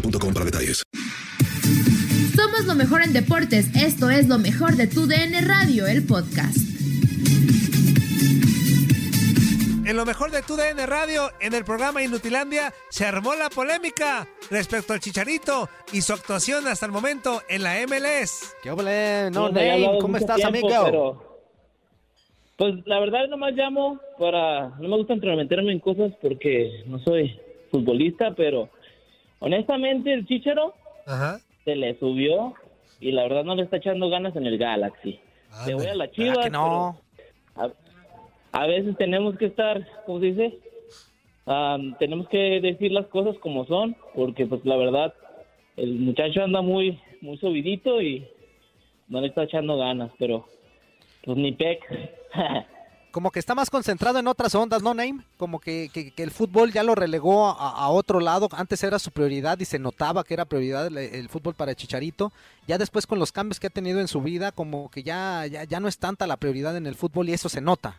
boostmobile.com 0.00 0.34
para 0.34 0.44
detalles. 0.44 0.82
Somos 2.34 2.66
lo 2.66 2.74
mejor 2.74 3.02
en 3.02 3.12
deportes. 3.12 3.74
Esto 3.76 4.10
es 4.10 4.28
lo 4.28 4.38
mejor 4.38 4.76
de 4.76 4.86
tu 4.86 5.06
DN 5.06 5.40
Radio, 5.42 5.86
el 5.86 6.06
podcast. 6.06 6.56
En 9.86 9.96
lo 9.96 10.04
mejor 10.04 10.32
de 10.32 10.42
tu 10.42 10.56
DN 10.56 10.84
Radio, 10.84 11.30
en 11.40 11.54
el 11.54 11.64
programa 11.64 12.02
Inutilandia, 12.02 12.72
se 12.90 13.06
armó 13.06 13.36
la 13.36 13.48
polémica 13.48 14.26
respecto 14.50 14.92
al 14.92 15.00
Chicharito 15.00 15.68
y 15.92 16.02
su 16.02 16.12
actuación 16.12 16.66
hasta 16.66 16.86
el 16.86 16.92
momento 16.92 17.40
en 17.48 17.62
la 17.62 17.76
MLS. 17.86 18.56
¿Qué 18.62 18.70
ole? 18.72 19.30
No, 19.30 19.48
Name, 19.48 19.98
¿cómo 20.00 20.16
estás, 20.16 20.36
tiempo, 20.36 20.66
amigo? 20.66 20.84
pero, 20.84 21.40
Pues 22.56 22.74
la 22.84 22.98
verdad 22.98 23.28
nomás 23.28 23.52
llamo 23.54 24.00
para... 24.18 24.70
No 24.80 24.88
me 24.88 24.96
gusta 24.96 25.14
meterme 25.14 25.72
en 25.72 25.78
cosas 25.78 26.12
porque 26.20 26.82
no 26.86 26.98
soy 26.98 27.38
futbolista, 27.70 28.34
pero 28.36 28.68
honestamente 29.38 30.12
el 30.12 30.26
Chicharo 30.26 30.74
Ajá. 31.06 31.38
se 31.64 31.76
le 31.76 31.98
subió 31.98 32.54
y 33.00 33.12
la 33.12 33.22
verdad 33.24 33.44
no 33.44 33.54
le 33.54 33.62
está 33.62 33.76
echando 33.76 34.08
ganas 34.08 34.34
en 34.36 34.46
el 34.46 34.58
Galaxy. 34.58 35.20
Le 35.66 35.74
voy 35.74 35.86
a 35.86 35.94
la 35.94 36.10
Chivas, 36.10 36.38
que 36.44 36.50
no? 36.50 37.00
a, 37.56 37.70
a 38.52 38.66
veces 38.66 38.96
tenemos 38.96 39.36
que 39.38 39.46
estar, 39.46 39.86
¿cómo 40.04 40.20
se 40.20 40.26
dice? 40.26 40.58
Am, 41.46 41.96
tenemos 41.98 42.28
que 42.28 42.60
decir 42.60 42.90
las 42.92 43.06
cosas 43.06 43.36
como 43.38 43.66
son, 43.66 43.96
porque 44.14 44.46
pues 44.46 44.64
la 44.64 44.76
verdad 44.76 45.14
el 45.76 45.94
muchacho 45.94 46.42
anda 46.42 46.60
muy 46.60 46.98
muy 47.20 47.38
subidito 47.38 48.00
y 48.02 48.26
no 49.08 49.20
le 49.20 49.28
está 49.28 49.44
echando 49.44 49.76
ganas, 49.76 50.10
pero 50.18 50.46
pues 51.24 51.36
ni 51.36 51.52
pec. 51.52 51.80
Como 53.16 53.30
que 53.30 53.38
está 53.38 53.54
más 53.54 53.70
concentrado 53.70 54.18
en 54.18 54.26
otras 54.26 54.54
ondas, 54.54 54.82
¿no, 54.82 54.92
Name? 54.92 55.22
Como 55.38 55.58
que, 55.58 55.88
el 56.18 56.30
fútbol 56.30 56.70
ya 56.70 56.82
lo 56.82 56.94
relegó 56.94 57.46
a, 57.46 57.88
otro 57.88 58.20
lado. 58.20 58.46
Antes 58.52 58.84
era 58.84 58.98
su 58.98 59.10
prioridad 59.10 59.58
y 59.58 59.64
se 59.64 59.78
notaba 59.78 60.22
que 60.22 60.34
era 60.34 60.44
prioridad 60.44 60.88
el, 60.88 60.98
el 60.98 61.30
fútbol 61.30 61.54
para 61.54 61.74
Chicharito. 61.74 62.30
Ya 62.68 62.76
después 62.76 63.06
con 63.06 63.18
los 63.18 63.32
cambios 63.32 63.58
que 63.58 63.68
ha 63.68 63.70
tenido 63.70 64.00
en 64.00 64.08
su 64.08 64.20
vida, 64.20 64.52
como 64.52 64.90
que 64.90 65.02
ya, 65.02 65.46
ya, 65.46 65.64
ya 65.64 65.80
no 65.80 65.88
es 65.88 65.96
tanta 65.98 66.26
la 66.26 66.36
prioridad 66.36 66.76
en 66.76 66.86
el 66.86 66.94
fútbol 66.94 67.30
y 67.30 67.32
eso 67.32 67.48
se 67.48 67.62
nota. 67.62 67.96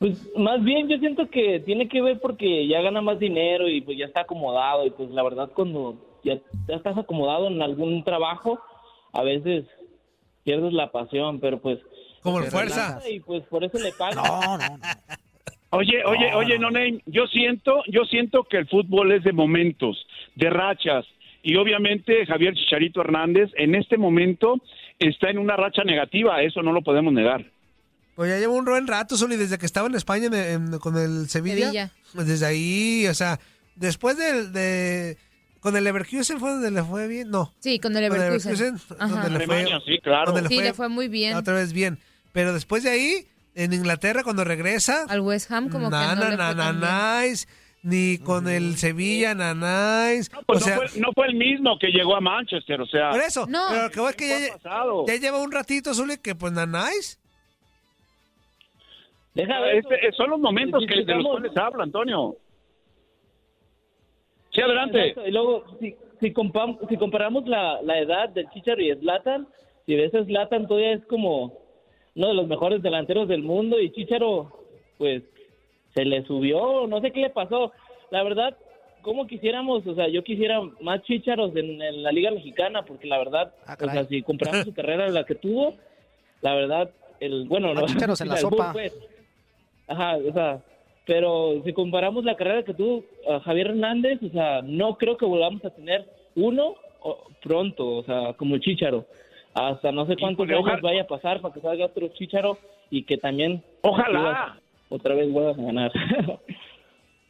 Pues 0.00 0.18
más 0.36 0.64
bien 0.64 0.88
yo 0.88 0.98
siento 0.98 1.30
que 1.30 1.62
tiene 1.64 1.88
que 1.88 2.02
ver 2.02 2.18
porque 2.18 2.66
ya 2.66 2.80
gana 2.80 3.00
más 3.00 3.20
dinero 3.20 3.68
y 3.68 3.80
pues 3.80 3.96
ya 3.96 4.06
está 4.06 4.22
acomodado 4.22 4.86
y 4.86 4.90
pues 4.90 5.08
la 5.10 5.22
verdad 5.22 5.50
cuando 5.54 6.18
ya, 6.24 6.40
ya 6.66 6.74
estás 6.74 6.98
acomodado 6.98 7.46
en 7.46 7.62
algún 7.62 8.02
trabajo 8.02 8.58
a 9.12 9.22
veces 9.22 9.66
pierdes 10.42 10.72
la 10.72 10.90
pasión, 10.90 11.38
pero 11.38 11.60
pues 11.60 11.78
Como 12.24 12.42
se 12.42 12.50
fuerza. 12.50 13.00
y 13.08 13.20
pues 13.20 13.44
por 13.44 13.62
eso 13.62 13.78
le 13.78 13.92
pagan. 13.92 14.16
No, 14.24 14.58
no, 14.58 14.78
no. 14.78 14.78
Oye, 15.70 16.04
oye, 16.04 16.30
No, 16.32 16.38
oye, 16.38 16.58
no. 16.58 16.70
no, 16.70 16.78
Name, 16.78 17.00
yo 17.06 17.26
siento, 17.26 17.82
yo 17.88 18.02
siento 18.04 18.44
que 18.44 18.56
el 18.58 18.68
fútbol 18.68 19.12
es 19.12 19.22
de 19.24 19.32
momentos, 19.32 19.96
de 20.36 20.48
rachas, 20.50 21.04
y 21.42 21.56
obviamente 21.56 22.24
Javier 22.26 22.54
Chicharito 22.54 23.00
Hernández 23.00 23.50
en 23.56 23.74
este 23.74 23.96
momento 23.98 24.54
está 24.98 25.30
en 25.30 25.38
una 25.38 25.56
racha 25.56 25.82
negativa, 25.84 26.42
eso 26.42 26.62
no 26.62 26.72
lo 26.72 26.82
podemos 26.82 27.12
negar. 27.12 27.44
Pues 28.14 28.30
ya 28.30 28.38
lleva 28.38 28.52
un 28.54 28.64
buen 28.64 28.86
rato, 28.86 29.16
Zuli, 29.16 29.36
desde 29.36 29.58
que 29.58 29.66
estaba 29.66 29.88
en 29.88 29.96
España 29.96 30.26
en- 30.26 30.34
en- 30.34 30.78
con 30.78 30.96
el 30.96 31.28
Sevilla. 31.28 31.66
Sevilla. 31.66 31.90
Pues 32.14 32.28
Desde 32.28 32.46
ahí, 32.46 33.06
o 33.08 33.14
sea, 33.14 33.38
después 33.74 34.16
del 34.16 34.52
de... 34.52 35.18
Con 35.58 35.76
el 35.76 35.82
Leverkusen 35.84 36.38
fue 36.38 36.50
donde 36.50 36.70
le 36.70 36.82
fue 36.84 37.08
bien, 37.08 37.30
no. 37.30 37.50
Sí, 37.58 37.80
con 37.80 37.96
el 37.96 38.06
Con 38.08 38.16
el 38.20 38.22
Leverkusen. 38.22 38.76
Donde 38.98 39.30
le 39.30 39.46
fue, 39.46 39.56
Alemania, 39.56 39.80
sí, 39.84 39.98
claro. 40.02 40.30
donde 40.32 40.48
Sí, 40.48 40.60
le 40.60 40.74
fue 40.74 40.88
muy 40.90 41.08
bien. 41.08 41.34
Otra 41.36 41.54
vez 41.54 41.72
bien. 41.72 41.98
Pero 42.34 42.52
después 42.52 42.82
de 42.82 42.90
ahí, 42.90 43.26
en 43.54 43.72
Inglaterra, 43.72 44.24
cuando 44.24 44.42
regresa, 44.42 45.04
Al 45.08 45.20
West 45.20 45.52
Ham 45.52 45.68
como 45.70 45.86
que 45.86 45.92
nana, 45.92 46.52
no 46.52 46.72
nice, 47.22 47.46
ni 47.84 48.18
con 48.18 48.48
el 48.48 48.76
Sevilla, 48.76 49.36
nanáis. 49.36 50.32
Pues 50.44 50.62
o 50.62 50.64
sea, 50.64 50.74
no, 50.74 50.82
fue, 50.88 51.00
no 51.00 51.12
fue 51.14 51.26
el 51.28 51.36
mismo 51.36 51.78
que 51.78 51.92
llegó 51.92 52.16
a 52.16 52.20
Manchester, 52.20 52.80
o 52.80 52.86
sea. 52.86 53.10
por 53.12 53.20
eso. 53.20 53.46
No. 53.46 53.66
Pero 53.70 53.82
lo 53.84 53.90
que 53.92 54.00
voy 54.00 54.10
es 54.10 54.16
que 54.16 54.26
¿Qué 55.06 55.12
ya, 55.14 55.16
lleva 55.20 55.40
un 55.40 55.52
ratito, 55.52 55.94
Zuli, 55.94 56.16
que 56.18 56.34
pues 56.34 56.52
nanáis. 56.52 57.20
Deja 59.34 59.60
ver, 59.60 59.76
Este, 59.76 60.12
son 60.16 60.30
los 60.30 60.40
momentos 60.40 60.82
que, 60.88 61.04
de 61.04 61.14
los 61.14 61.24
cuales 61.24 61.56
habla 61.56 61.84
Antonio. 61.84 62.36
Sí, 64.52 64.60
adelante. 64.60 65.08
Exacto, 65.08 65.28
Y 65.28 65.32
luego, 65.32 65.64
si, 65.78 65.94
si, 66.20 66.32
compam- 66.32 66.78
si 66.88 66.96
comparamos 66.96 67.46
la, 67.46 67.80
la 67.82 67.98
edad 68.00 68.28
del 68.30 68.48
Chicharo 68.50 68.80
y 68.82 68.92
Zlatan, 68.96 69.46
si 69.86 69.94
ves 69.94 70.12
a 70.16 70.24
Zlatan 70.24 70.66
todavía 70.66 70.94
es 70.94 71.04
como 71.06 71.63
uno 72.16 72.28
de 72.28 72.34
los 72.34 72.46
mejores 72.46 72.82
delanteros 72.82 73.28
del 73.28 73.42
mundo 73.42 73.80
y 73.80 73.90
Chicharo, 73.90 74.50
pues, 74.98 75.22
se 75.94 76.04
le 76.04 76.24
subió, 76.24 76.86
no 76.86 77.00
sé 77.00 77.10
qué 77.10 77.20
le 77.20 77.30
pasó. 77.30 77.72
La 78.10 78.22
verdad, 78.22 78.56
como 79.02 79.26
quisiéramos, 79.26 79.86
o 79.86 79.94
sea, 79.94 80.08
yo 80.08 80.24
quisiera 80.24 80.60
más 80.80 81.02
Chicharos 81.02 81.54
en, 81.56 81.80
en 81.80 82.02
la 82.02 82.12
Liga 82.12 82.30
Mexicana, 82.30 82.84
porque 82.84 83.06
la 83.06 83.18
verdad, 83.18 83.52
Ah, 83.66 83.76
o 83.80 83.90
sea, 83.90 84.04
si 84.06 84.22
comparamos 84.22 84.64
su 84.64 84.74
carrera, 84.74 85.08
la 85.08 85.24
que 85.24 85.34
tuvo, 85.34 85.74
la 86.40 86.54
verdad, 86.54 86.90
el, 87.20 87.46
bueno, 87.46 87.74
no, 87.74 87.86
chícharos 87.86 88.20
en 88.20 88.28
la 88.28 88.36
sopa. 88.38 88.72
Pues. 88.72 88.96
Ajá, 89.86 90.16
o 90.16 90.32
sea, 90.32 90.62
pero 91.06 91.62
si 91.64 91.72
comparamos 91.72 92.24
la 92.24 92.36
carrera 92.36 92.62
que 92.62 92.74
tuvo 92.74 93.04
a 93.28 93.40
Javier 93.40 93.68
Hernández, 93.68 94.22
o 94.22 94.30
sea, 94.30 94.62
no 94.62 94.96
creo 94.96 95.16
que 95.16 95.26
volvamos 95.26 95.64
a 95.64 95.70
tener 95.70 96.06
uno 96.34 96.76
pronto, 97.42 97.96
o 97.96 98.02
sea, 98.04 98.32
como 98.34 98.58
Chicharo. 98.58 99.04
Hasta 99.54 99.92
no 99.92 100.06
sé 100.06 100.16
cuántos 100.16 100.46
Híjole, 100.46 100.54
años 100.54 100.66
ojalá- 100.66 100.80
vaya 100.82 101.02
a 101.02 101.06
pasar 101.06 101.40
para 101.40 101.54
que 101.54 101.60
salga 101.60 101.86
otro 101.86 102.08
Chicharo 102.08 102.58
y 102.90 103.04
que 103.04 103.16
también 103.16 103.62
Ojalá. 103.82 104.58
Otra 104.88 105.14
vez 105.14 105.30
vuelvan 105.32 105.60
a 105.60 105.62
ganar. 105.64 105.92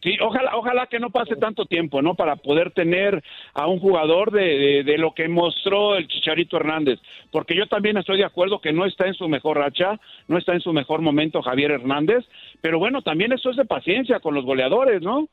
Sí, 0.03 0.19
ojalá, 0.21 0.55
ojalá 0.59 0.87
que 0.87 1.01
no 1.01 1.09
pase 1.09 1.35
tanto 1.35 1.65
tiempo, 1.65 2.03
¿no? 2.03 2.15
Para 2.15 2.37
poder 2.37 2.73
tener 2.73 3.25
a 3.55 3.67
un 3.67 3.81
jugador 3.81 4.31
de, 4.33 4.43
de, 4.43 4.85
de, 4.85 4.99
lo 4.99 5.15
que 5.15 5.29
mostró 5.29 5.97
el 5.97 6.07
Chicharito 6.09 6.59
Hernández. 6.59 7.01
Porque 7.33 7.57
yo 7.57 7.67
también 7.69 7.97
estoy 7.97 8.19
de 8.19 8.27
acuerdo 8.27 8.61
que 8.61 8.71
no 8.71 8.85
está 8.85 9.07
en 9.07 9.15
su 9.15 9.27
mejor 9.31 9.57
racha, 9.57 9.99
no 10.29 10.37
está 10.37 10.53
en 10.53 10.61
su 10.61 10.75
mejor 10.75 11.01
momento 11.01 11.41
Javier 11.41 11.71
Hernández. 11.71 12.23
Pero 12.61 12.79
bueno, 12.79 13.01
también 13.01 13.33
eso 13.33 13.49
es 13.49 13.57
de 13.57 13.65
paciencia 13.65 14.21
con 14.21 14.35
los 14.35 14.45
goleadores, 14.45 15.01
¿no? 15.01 15.27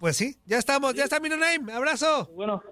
Pues 0.00 0.18
sí, 0.18 0.34
ya 0.44 0.58
estamos, 0.58 0.92
ya 0.92 1.04
está 1.04 1.18
mi 1.18 1.30
name. 1.30 1.72
Abrazo. 1.72 2.28
Bueno, 2.34 2.62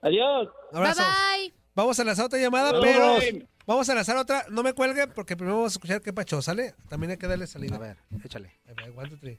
adiós. 0.00 0.48
Abrazo. 0.72 1.02
Bye 1.02 1.10
bye. 1.10 1.35
Vamos 1.76 2.00
a 2.00 2.04
lanzar 2.04 2.24
otra 2.24 2.38
llamada, 2.38 2.80
pero 2.80 3.18
vamos 3.66 3.86
a 3.90 3.94
lanzar 3.94 4.16
otra. 4.16 4.46
No 4.48 4.62
me 4.62 4.72
cuelguen 4.72 5.12
porque 5.14 5.36
primero 5.36 5.58
vamos 5.58 5.72
a 5.72 5.76
escuchar 5.76 6.00
qué 6.00 6.10
pacho, 6.10 6.40
¿sale? 6.40 6.74
También 6.88 7.10
hay 7.10 7.18
que 7.18 7.26
darle 7.26 7.46
salida. 7.46 7.76
A 7.76 7.78
ver, 7.78 7.98
échale. 8.24 8.58
Ahí 8.66 8.74
va, 8.74 9.02
one, 9.02 9.10
two, 9.10 9.18
three. 9.18 9.38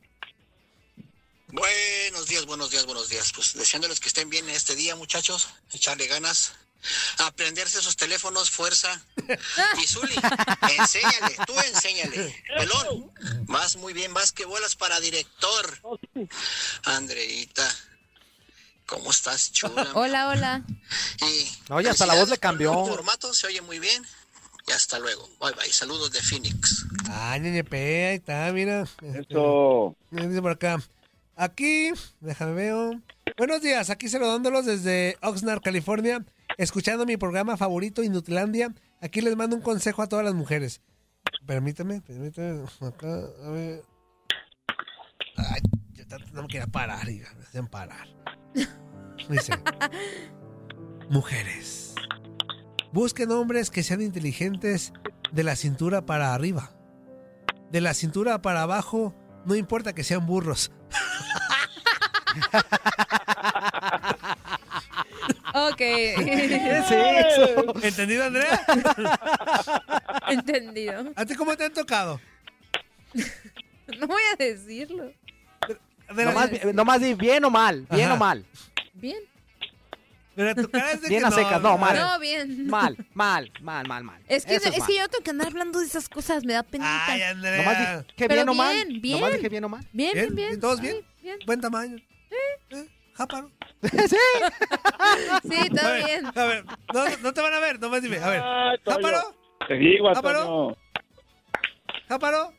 Buenos 1.48 2.28
días, 2.28 2.45
buenos 2.45 2.69
días, 2.69 2.86
buenos 2.86 3.10
días. 3.10 3.34
Pues 3.34 3.56
deseándoles 3.56 4.00
que 4.00 4.10
estén 4.10 4.30
bien 4.30 4.48
en 4.48 4.56
este 4.56 4.75
día, 4.75 4.95
muchachos. 4.95 5.50
Echarle 5.74 6.06
ganas. 6.06 6.54
Aprenderse 7.18 7.80
esos 7.80 7.95
teléfonos, 7.95 8.51
fuerza. 8.51 9.04
Y 9.81 9.88
Zuli, 9.88 10.13
enséñale, 10.78 11.38
tú 11.48 11.60
enséñale. 11.60 12.44
Pelón, 12.56 13.12
vas 13.48 13.78
muy 13.78 13.94
bien, 13.94 14.13
vas 14.13 14.31
que 14.31 14.45
bolas 14.45 14.75
para 14.75 15.00
director. 15.00 15.80
Andreita, 16.83 17.68
¿cómo 18.88 19.12
estás, 19.12 19.51
chula? 19.51 19.88
Hola, 19.94 20.30
hola. 20.30 20.63
Y 21.22 21.69
No, 21.69 21.80
ya 21.81 21.92
hasta 21.92 22.06
la 22.06 22.16
voz 22.16 22.30
le 22.30 22.38
cambió. 22.38 22.72
El 22.72 22.92
formato 22.92 23.34
se 23.34 23.48
oye 23.48 23.62
muy 23.62 23.80
bien. 23.80 24.04
Y 24.68 24.72
hasta 24.72 25.00
luego. 25.00 25.30
Bye 25.39 25.54
bye. 25.54 25.72
Saludos 25.72 26.12
de 26.12 26.19
Phoenix. 26.22 26.86
Ah, 27.10 27.38
ñeñepe, 27.38 28.07
ahí 28.07 28.16
está, 28.16 28.51
mira. 28.51 28.81
Eso. 29.01 29.95
Este, 30.12 30.28
Dice 30.28 30.42
por 30.42 30.51
acá. 30.51 30.81
Aquí, 31.36 31.92
déjame 32.19 32.54
veo. 32.54 33.01
Buenos 33.38 33.62
días, 33.62 33.92
aquí 33.92 34.10
saludándolos 34.10 34.66
desde 34.66 35.18
Oxnard, 35.22 35.62
California, 35.62 36.25
escuchando 36.57 37.06
mi 37.06 37.18
programa 37.18 37.56
favorito, 37.56 38.01
Inutilandia. 38.01 38.74
Aquí 39.01 39.22
les 39.22 39.36
mando 39.36 39.56
un 39.56 39.62
consejo 39.62 40.01
a 40.01 40.10
todas 40.10 40.25
las 40.25 40.33
mujeres. 40.33 40.81
Permíteme, 41.45 42.01
permíteme. 42.01 42.68
Acá, 42.81 43.19
a 43.45 43.50
ver. 43.51 43.83
Ay, 45.36 45.62
yo 45.94 46.04
no 46.33 46.42
me 46.42 46.48
quería 46.48 46.66
parar, 46.66 47.07
hija, 47.07 47.31
me 47.36 47.44
hacen 47.44 47.68
parar. 47.68 48.07
Dice: 49.30 49.54
Mujeres, 51.09 51.95
busquen 52.92 53.31
hombres 53.31 53.69
que 53.69 53.83
sean 53.83 54.01
inteligentes 54.01 54.94
de 55.31 55.44
la 55.44 55.56
cintura 55.56 56.06
para 56.06 56.33
arriba. 56.33 56.71
De 57.71 57.81
la 57.81 57.94
cintura 57.94 58.42
para 58.42 58.62
abajo, 58.62 59.13
no 59.45 59.56
importa 59.56 59.94
que 59.94 60.04
sean 60.04 60.25
burros. 60.25 60.71
Ok. 65.54 65.77
¿Qué 65.77 66.77
es 66.77 66.92
eso? 66.92 67.74
¿Entendido, 67.83 68.24
Andrea? 68.25 68.65
Entendido. 70.30 71.12
¿A 71.15 71.25
ti 71.25 71.36
cómo 71.36 71.57
te 71.57 71.65
han 71.65 71.74
tocado? 71.74 72.21
No 74.00 74.07
voy 74.07 74.21
a 74.33 74.36
decirlo. 74.38 75.12
Nomás, 76.09 76.50
nomás 76.74 77.01
di 77.01 77.13
bien 77.13 77.44
o 77.45 77.50
mal, 77.50 77.86
bien 77.92 78.06
Ajá. 78.06 78.13
o 78.13 78.18
mal. 78.18 78.45
Bien. 78.94 79.18
Pero 80.36 80.54
tu 80.54 80.69
cara 80.69 80.92
es 80.92 81.01
de 81.01 81.09
Bien 81.09 81.21
que 81.21 81.27
a 81.27 81.31
secas, 81.31 81.62
no, 81.62 81.77
mal. 81.80 81.95
No, 81.98 82.19
bien. 82.19 82.68
Mal, 82.68 82.95
mal, 83.15 83.51
mal, 83.62 83.88
mal, 83.88 84.04
mal. 84.04 84.21
Es 84.27 84.45
que, 84.45 84.56
Eso 84.56 84.69
es 84.69 84.77
mal. 84.77 84.88
que 84.88 84.95
yo 84.95 85.01
no 85.01 85.07
tengo 85.09 85.24
que 85.24 85.30
andar 85.31 85.48
hablando 85.48 85.80
de 85.80 85.86
esas 85.88 86.07
cosas, 86.07 86.44
me 86.45 86.54
da 86.54 86.62
penita. 86.63 87.06
Ay, 87.07 87.24
Andrea. 87.24 87.57
Nomás 87.57 87.77
dije 87.80 88.13
Pero 88.18 88.33
bien 88.36 88.50
o 88.50 88.54
mal. 88.54 88.74
bien, 88.75 89.01
bien. 89.01 89.15
Nomás 89.19 89.33
dije 89.33 89.50
bien 89.50 89.63
o 89.63 89.69
mal. 89.69 89.88
Bien, 89.92 90.13
bien, 90.13 90.36
¿Bien? 90.36 90.36
bien. 90.36 90.59
¿Todos 90.59 90.80
Ay, 90.80 90.86
bien? 90.92 91.06
bien. 91.24 91.39
Buen 91.48 91.59
tamaño. 91.62 91.98
¿Eh? 92.69 92.88
Jáparo. 93.15 93.51
sí. 93.81 94.15
Sí, 95.50 95.69
todo 95.69 95.88
A 95.88 95.92
ver, 95.92 96.06
bien. 96.06 96.25
A 96.27 96.45
ver, 96.45 96.65
no, 96.94 97.06
no 97.24 97.33
te 97.33 97.42
van 97.42 97.54
a 97.54 97.59
ver, 97.59 97.80
nomás 97.80 98.01
dime. 98.04 98.18
A 98.19 98.30
ver, 98.30 98.42
Ay, 98.44 98.77
Toño. 98.83 98.95
¿Jáparo? 98.98 99.36
Te 99.68 99.74
digo, 99.75 100.13
¿Jáparo? 100.13 100.77
¿Jáparo? 102.07 102.54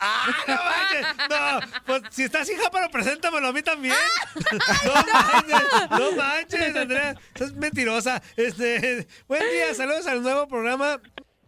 ¡Ah, 0.00 0.26
no 0.48 0.54
manches! 0.54 1.28
No, 1.28 1.82
pues 1.84 2.02
si 2.10 2.22
estás 2.24 2.46
sin 2.46 2.58
jáparo, 2.58 2.90
preséntamelo 2.90 3.48
a 3.48 3.52
mí 3.52 3.62
también. 3.62 3.94
No 4.84 4.94
manches, 5.12 5.90
no 5.90 6.12
manches, 6.12 6.76
Andrea. 6.76 7.14
Estás 7.34 7.52
mentirosa. 7.54 8.22
Este, 8.36 9.06
buen 9.28 9.42
día, 9.50 9.74
saludos 9.74 10.06
al 10.06 10.22
nuevo 10.22 10.48
programa 10.48 11.00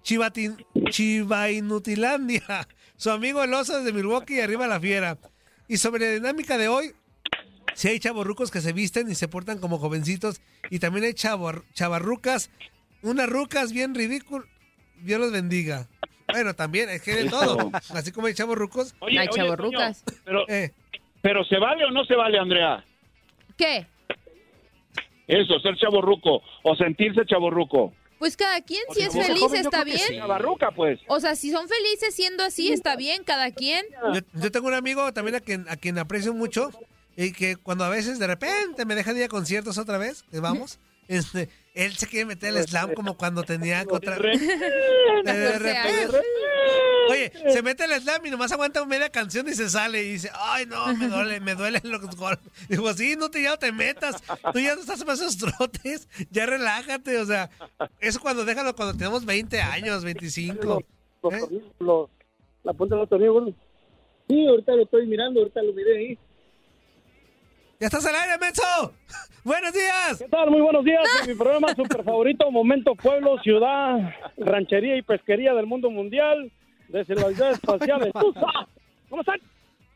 Chivatin, 0.03 0.65
Chivainutilandia. 0.91 2.69
Su 2.97 3.11
amigo 3.11 3.43
el 3.43 3.55
oso 3.55 3.79
desde 3.79 3.93
Milwaukee 3.93 4.37
y 4.37 4.41
arriba 4.41 4.67
la 4.67 4.81
fiera. 4.81 5.19
Y 5.69 5.79
sobre 5.79 6.07
la 6.07 6.13
dinámica 6.15 6.59
de 6.59 6.69
hoy, 6.69 6.95
si 7.75 7.89
hay 7.89 7.99
chavorrucos 8.01 8.51
que 8.51 8.61
se 8.61 8.73
visten 8.73 9.11
y 9.11 9.15
se 9.15 9.29
portan 9.29 9.59
como 9.59 9.79
jovencitos. 9.79 10.41
Y 10.71 10.79
también 10.79 11.05
hay 11.07 11.13
chavor- 11.13 11.65
chavarrucas, 11.73 12.51
unas 13.03 13.29
rucas 13.29 13.73
bien 13.73 13.95
ridículas. 13.95 14.47
Dios 14.97 15.21
los 15.21 15.33
bendiga. 15.33 15.89
Bueno, 16.33 16.55
también, 16.55 16.89
es 16.91 17.03
que 17.03 17.15
de 17.15 17.31
todo. 17.31 17.71
Así 17.95 18.13
como 18.13 18.27
hay 18.27 18.35
chavorrucos. 18.35 18.95
Oye, 19.01 19.19
Hay 19.19 19.29
oye, 19.29 19.37
chavorrucas. 19.37 20.05
Toño, 20.05 20.19
Pero, 20.25 20.49
Eh, 20.49 20.73
pero 21.21 21.45
¿se 21.45 21.59
vale 21.59 21.85
o 21.85 21.91
no 21.91 22.05
se 22.05 22.15
vale, 22.15 22.39
Andrea? 22.39 22.85
¿Qué? 23.57 23.87
Eso, 25.29 25.59
ser 25.61 25.77
chaborruco 25.77 26.43
o 26.63 26.77
sentirse 26.77 27.25
chaborruco. 27.27 27.93
Pues 28.19 28.37
cada 28.37 28.61
quien, 28.61 28.83
si 28.91 29.03
es 29.03 29.13
feliz, 29.13 29.41
joven, 29.41 29.61
está 29.63 29.83
bien. 29.85 29.99
sí. 29.99 30.17
Chavarruca, 30.17 30.71
pues. 30.71 31.01
O 31.09 31.19
sea, 31.21 31.35
si 31.35 31.51
son 31.51 31.67
felices 31.69 32.15
siendo 32.15 32.45
así, 32.45 32.73
está 32.73 32.95
bien, 32.97 33.25
cada 33.25 33.51
quien. 33.51 33.85
yo, 34.15 34.21
yo 34.41 34.51
tengo 34.53 34.69
un 34.69 34.75
amigo 34.75 35.13
también 35.13 35.35
a 35.37 35.41
quien, 35.41 35.69
a 35.69 35.77
quien 35.77 35.99
aprecio 35.99 36.33
mucho 36.33 36.71
y 37.17 37.33
que 37.33 37.57
cuando 37.57 37.85
a 37.85 37.89
veces 37.89 38.19
de 38.19 38.27
repente 38.27 38.85
me 38.85 38.95
dejan 38.95 39.17
ir 39.17 39.25
a 39.25 39.29
conciertos 39.29 39.77
otra 39.79 39.99
vez, 39.99 40.23
que 40.31 40.39
vamos, 40.41 40.79
este, 41.17 41.49
él 41.75 41.93
se 41.95 42.07
quiere 42.07 42.27
meter 42.27 42.57
el 42.57 42.63
slam 42.65 42.95
como 42.95 43.17
cuando 43.17 43.43
tenía 43.45 43.85
otra... 43.89 44.17
Re- 44.17 44.39
de 45.25 45.59
repente. 45.59 46.19
Oye, 47.11 47.33
se 47.53 47.63
mete 47.63 47.85
el 47.85 48.01
slam 48.01 48.25
y 48.25 48.31
nomás 48.31 48.53
aguanta 48.53 48.85
media 48.87 49.11
canción 49.11 49.49
y 49.49 49.55
se 49.55 49.69
sale 49.69 50.03
y 50.03 50.13
dice, 50.13 50.31
ay 50.35 50.67
no, 50.67 50.95
me 50.95 51.09
duele, 51.09 51.41
me 51.41 51.55
duelen 51.55 51.83
los 51.91 52.17
golpes. 52.17 52.51
Digo, 52.69 52.93
sí, 52.95 53.17
no 53.17 53.31
te 53.31 53.43
ya 53.43 53.51
no 53.51 53.59
te 53.59 53.73
metas, 53.73 54.23
tú 54.53 54.61
ya 54.61 54.75
no 54.75 54.81
estás 54.81 55.03
para 55.03 55.15
esos 55.15 55.37
trotes, 55.37 56.09
ya 56.31 56.47
relájate, 56.47 57.19
o 57.19 57.27
sea, 57.27 57.51
eso 58.01 58.21
cuando 58.21 58.45
déjalo 58.45 58.75
cuando 58.75 58.97
tenemos 58.97 59.25
20 59.25 59.61
años, 59.61 60.05
25. 60.05 60.83
Los 61.23 61.35
¿eh? 61.35 61.61
la 62.63 62.73
punta 62.73 62.95
de 62.95 63.01
los 63.01 63.09
tornillos, 63.09 63.35
bueno. 63.35 63.55
Sí, 64.29 64.47
ahorita 64.47 64.73
lo 64.77 64.83
estoy 64.85 65.07
mirando, 65.07 65.41
ahorita 65.41 65.63
lo 65.63 65.73
miré 65.73 65.99
ahí. 65.99 66.19
¡Ya 67.83 67.87
estás 67.89 68.07
al 68.07 68.15
aire, 68.15 68.39
Menso! 68.39 68.95
¡Buenos 69.45 69.73
días! 69.73 70.17
¿Qué 70.17 70.29
tal? 70.29 70.49
Muy 70.53 70.61
buenos 70.61 70.85
días. 70.85 71.03
En 71.23 71.31
mi 71.31 71.35
programa 71.35 71.75
super 71.75 72.05
favorito, 72.05 72.49
Momento 72.49 72.95
Pueblo, 72.95 73.41
Ciudad, 73.43 73.99
Ranchería 74.37 74.97
y 74.97 75.03
Pesquería 75.03 75.53
del 75.53 75.67
Mundo 75.67 75.91
Mundial, 75.91 76.53
desde 76.87 77.17
las 77.17 77.35
ciudades 77.35 77.55
espaciales. 77.59 78.13
¡Tusa! 78.13 78.47
¿Cómo 79.11 79.23
están? 79.23 79.41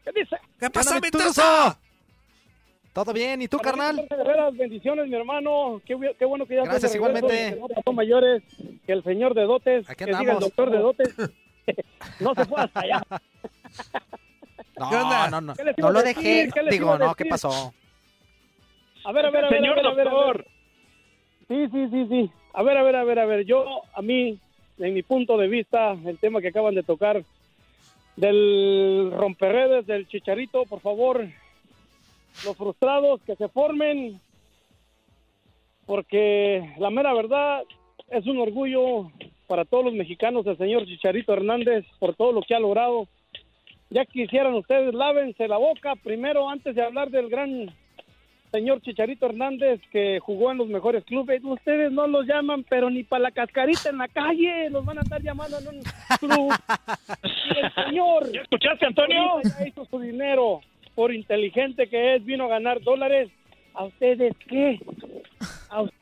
¿Qué 0.04 0.10
dice? 0.20 0.36
¿Qué 0.58 0.68
pasó, 0.68 0.96
onda, 0.96 1.06
mi? 1.06 1.72
¿Todo 2.92 3.12
bien? 3.12 3.40
¿Y 3.42 3.46
tú, 3.46 3.58
carnal? 3.58 4.04
Guerreras, 4.10 4.56
bendiciones, 4.56 5.06
mi 5.06 5.14
hermano. 5.14 5.80
Qué, 5.86 5.94
bu- 5.96 6.16
qué 6.18 6.24
bueno 6.24 6.44
que 6.44 6.56
ya 6.56 6.62
Gracias, 6.64 6.92
de 6.92 6.98
regreso, 6.98 7.18
igualmente. 7.18 7.54
que 7.54 7.60
no 7.60 7.68
pasó 7.68 7.92
mayores, 7.92 8.42
que 8.84 8.92
el 8.94 9.04
señor 9.04 9.34
de 9.34 9.42
dotes, 9.42 9.88
Aquí 9.88 10.06
que 10.06 10.12
diga 10.12 10.32
el 10.32 10.40
doctor 10.40 10.70
de 10.72 10.78
dotes, 10.78 11.14
no 12.18 12.34
se 12.34 12.44
fue 12.46 12.62
hasta 12.62 12.80
allá. 12.80 13.02
No, 14.78 14.88
¿Qué 14.90 14.96
onda? 14.96 15.30
no, 15.30 15.40
no. 15.40 15.54
¿Qué 15.54 15.64
les 15.64 15.78
iba 15.78 15.88
No 15.88 15.92
lo 15.92 16.02
decir? 16.02 16.22
dejé. 16.24 16.50
¿Qué 16.52 16.70
Digo, 16.70 16.98
no, 16.98 17.14
¿qué 17.14 17.24
pasó? 17.26 17.72
A 19.04 19.12
ver, 19.12 19.26
a 19.26 19.30
ver, 19.30 19.44
a 19.44 19.48
ver. 19.48 19.58
Señor 19.60 19.78
a 19.78 19.82
ver, 19.82 19.86
a 19.86 19.94
ver, 19.94 20.08
a 20.08 20.12
ver. 20.14 20.24
doctor. 20.24 20.46
Sí, 21.48 21.68
sí, 21.72 21.88
sí, 21.90 22.06
sí. 22.08 22.30
A 22.52 22.62
ver, 22.62 22.76
a 22.76 22.82
ver, 22.82 22.96
a 22.96 23.04
ver, 23.04 23.18
a 23.18 23.26
ver. 23.26 23.44
Yo, 23.44 23.82
a 23.94 24.02
mí, 24.02 24.38
en 24.78 24.94
mi 24.94 25.02
punto 25.02 25.36
de 25.38 25.48
vista, 25.48 25.92
el 25.92 26.18
tema 26.18 26.40
que 26.40 26.48
acaban 26.48 26.74
de 26.74 26.82
tocar 26.82 27.22
del 28.16 29.12
romperredes, 29.14 29.86
del 29.86 30.08
chicharito, 30.08 30.64
por 30.64 30.80
favor, 30.80 31.26
los 32.44 32.56
frustrados 32.56 33.20
que 33.22 33.36
se 33.36 33.48
formen, 33.48 34.20
porque 35.86 36.74
la 36.78 36.90
mera 36.90 37.12
verdad 37.14 37.62
es 38.10 38.26
un 38.26 38.38
orgullo 38.38 39.10
para 39.46 39.64
todos 39.64 39.84
los 39.84 39.94
mexicanos 39.94 40.46
el 40.46 40.56
señor 40.58 40.84
Chicharito 40.86 41.32
Hernández 41.32 41.84
por 41.98 42.14
todo 42.16 42.32
lo 42.32 42.42
que 42.42 42.54
ha 42.54 42.58
logrado. 42.60 43.06
Ya 43.90 44.04
quisieran 44.04 44.54
ustedes, 44.54 44.92
lávense 44.94 45.46
la 45.46 45.56
boca 45.58 45.94
primero 46.02 46.48
antes 46.50 46.74
de 46.74 46.82
hablar 46.82 47.10
del 47.10 47.28
gran 47.28 47.70
señor 48.50 48.80
Chicharito 48.80 49.26
Hernández 49.26 49.80
que 49.92 50.18
jugó 50.20 50.50
en 50.50 50.58
los 50.58 50.68
mejores 50.68 51.04
clubes. 51.04 51.42
Ustedes 51.44 51.92
no 51.92 52.06
los 52.06 52.26
llaman, 52.26 52.64
pero 52.68 52.90
ni 52.90 53.04
para 53.04 53.24
la 53.24 53.30
cascarita 53.30 53.90
en 53.90 53.98
la 53.98 54.08
calle 54.08 54.70
los 54.70 54.84
van 54.84 54.98
a 54.98 55.02
estar 55.02 55.22
llamando 55.22 55.58
en 55.58 55.68
un 55.68 55.82
club. 56.18 56.52
Y 57.54 57.58
el 57.58 57.72
señor 57.74 58.32
¿Ya 58.32 58.40
escuchaste, 58.42 58.86
Antonio? 58.86 59.40
ya 59.42 59.68
hizo 59.68 59.84
su 59.84 60.00
dinero 60.00 60.60
por 60.94 61.12
inteligente 61.14 61.88
que 61.88 62.16
es, 62.16 62.24
vino 62.24 62.44
a 62.44 62.48
ganar 62.48 62.80
dólares. 62.82 63.30
¿A 63.74 63.84
ustedes 63.84 64.34
qué? 64.48 64.80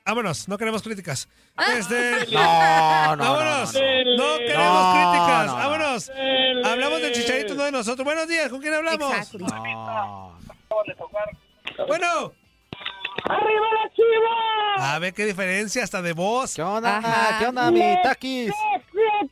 Vámonos, 0.04 0.49
no 0.49 0.59
queremos 0.59 0.83
críticas. 0.83 1.28
Este, 1.76 2.26
No, 2.33 3.16
no, 3.16 3.16
no, 3.16 3.25
vámonos. 3.33 3.75
no, 3.75 3.80
no. 3.80 4.16
No 4.16 4.38
queremos 4.38 4.85
No, 4.85 4.92
críticas. 4.92 5.47
no, 5.47 5.52
no. 5.52 5.54
Vámonos. 5.56 6.11
Hablamos 6.64 7.00
del 7.02 7.12
chicharito, 7.12 7.54
no 7.54 7.64
de 7.64 7.73
nosotros. 7.73 8.04
Buenos 8.04 8.28
días, 8.28 8.49
¿con 8.49 8.61
quién 8.61 8.75
hablamos? 8.75 9.12
Bueno. 11.88 12.33
¡Arriba 13.26 13.66
la 13.83 13.90
chiva! 13.94 14.94
A 14.94 14.99
ver 14.99 15.14
qué 15.14 15.25
diferencia 15.25 15.83
hasta 15.85 16.02
de 16.02 16.12
voz. 16.12 16.54
¿Qué 16.54 16.62
onda? 16.62 16.99
Ajá. 16.99 17.38
¿Qué 17.38 17.47
onda, 17.47 17.71
mi 17.71 17.80
taquis? 18.02 18.52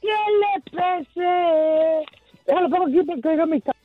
¿Qué 0.00 0.08
le 0.08 0.62
pese? 0.70 2.06
Déjalo 2.46 2.70
pongo 2.70 2.86
aquí 2.86 3.02
para 3.06 3.20
que 3.20 3.28
oiga 3.28 3.46
mi 3.46 3.60
casa. 3.60 3.78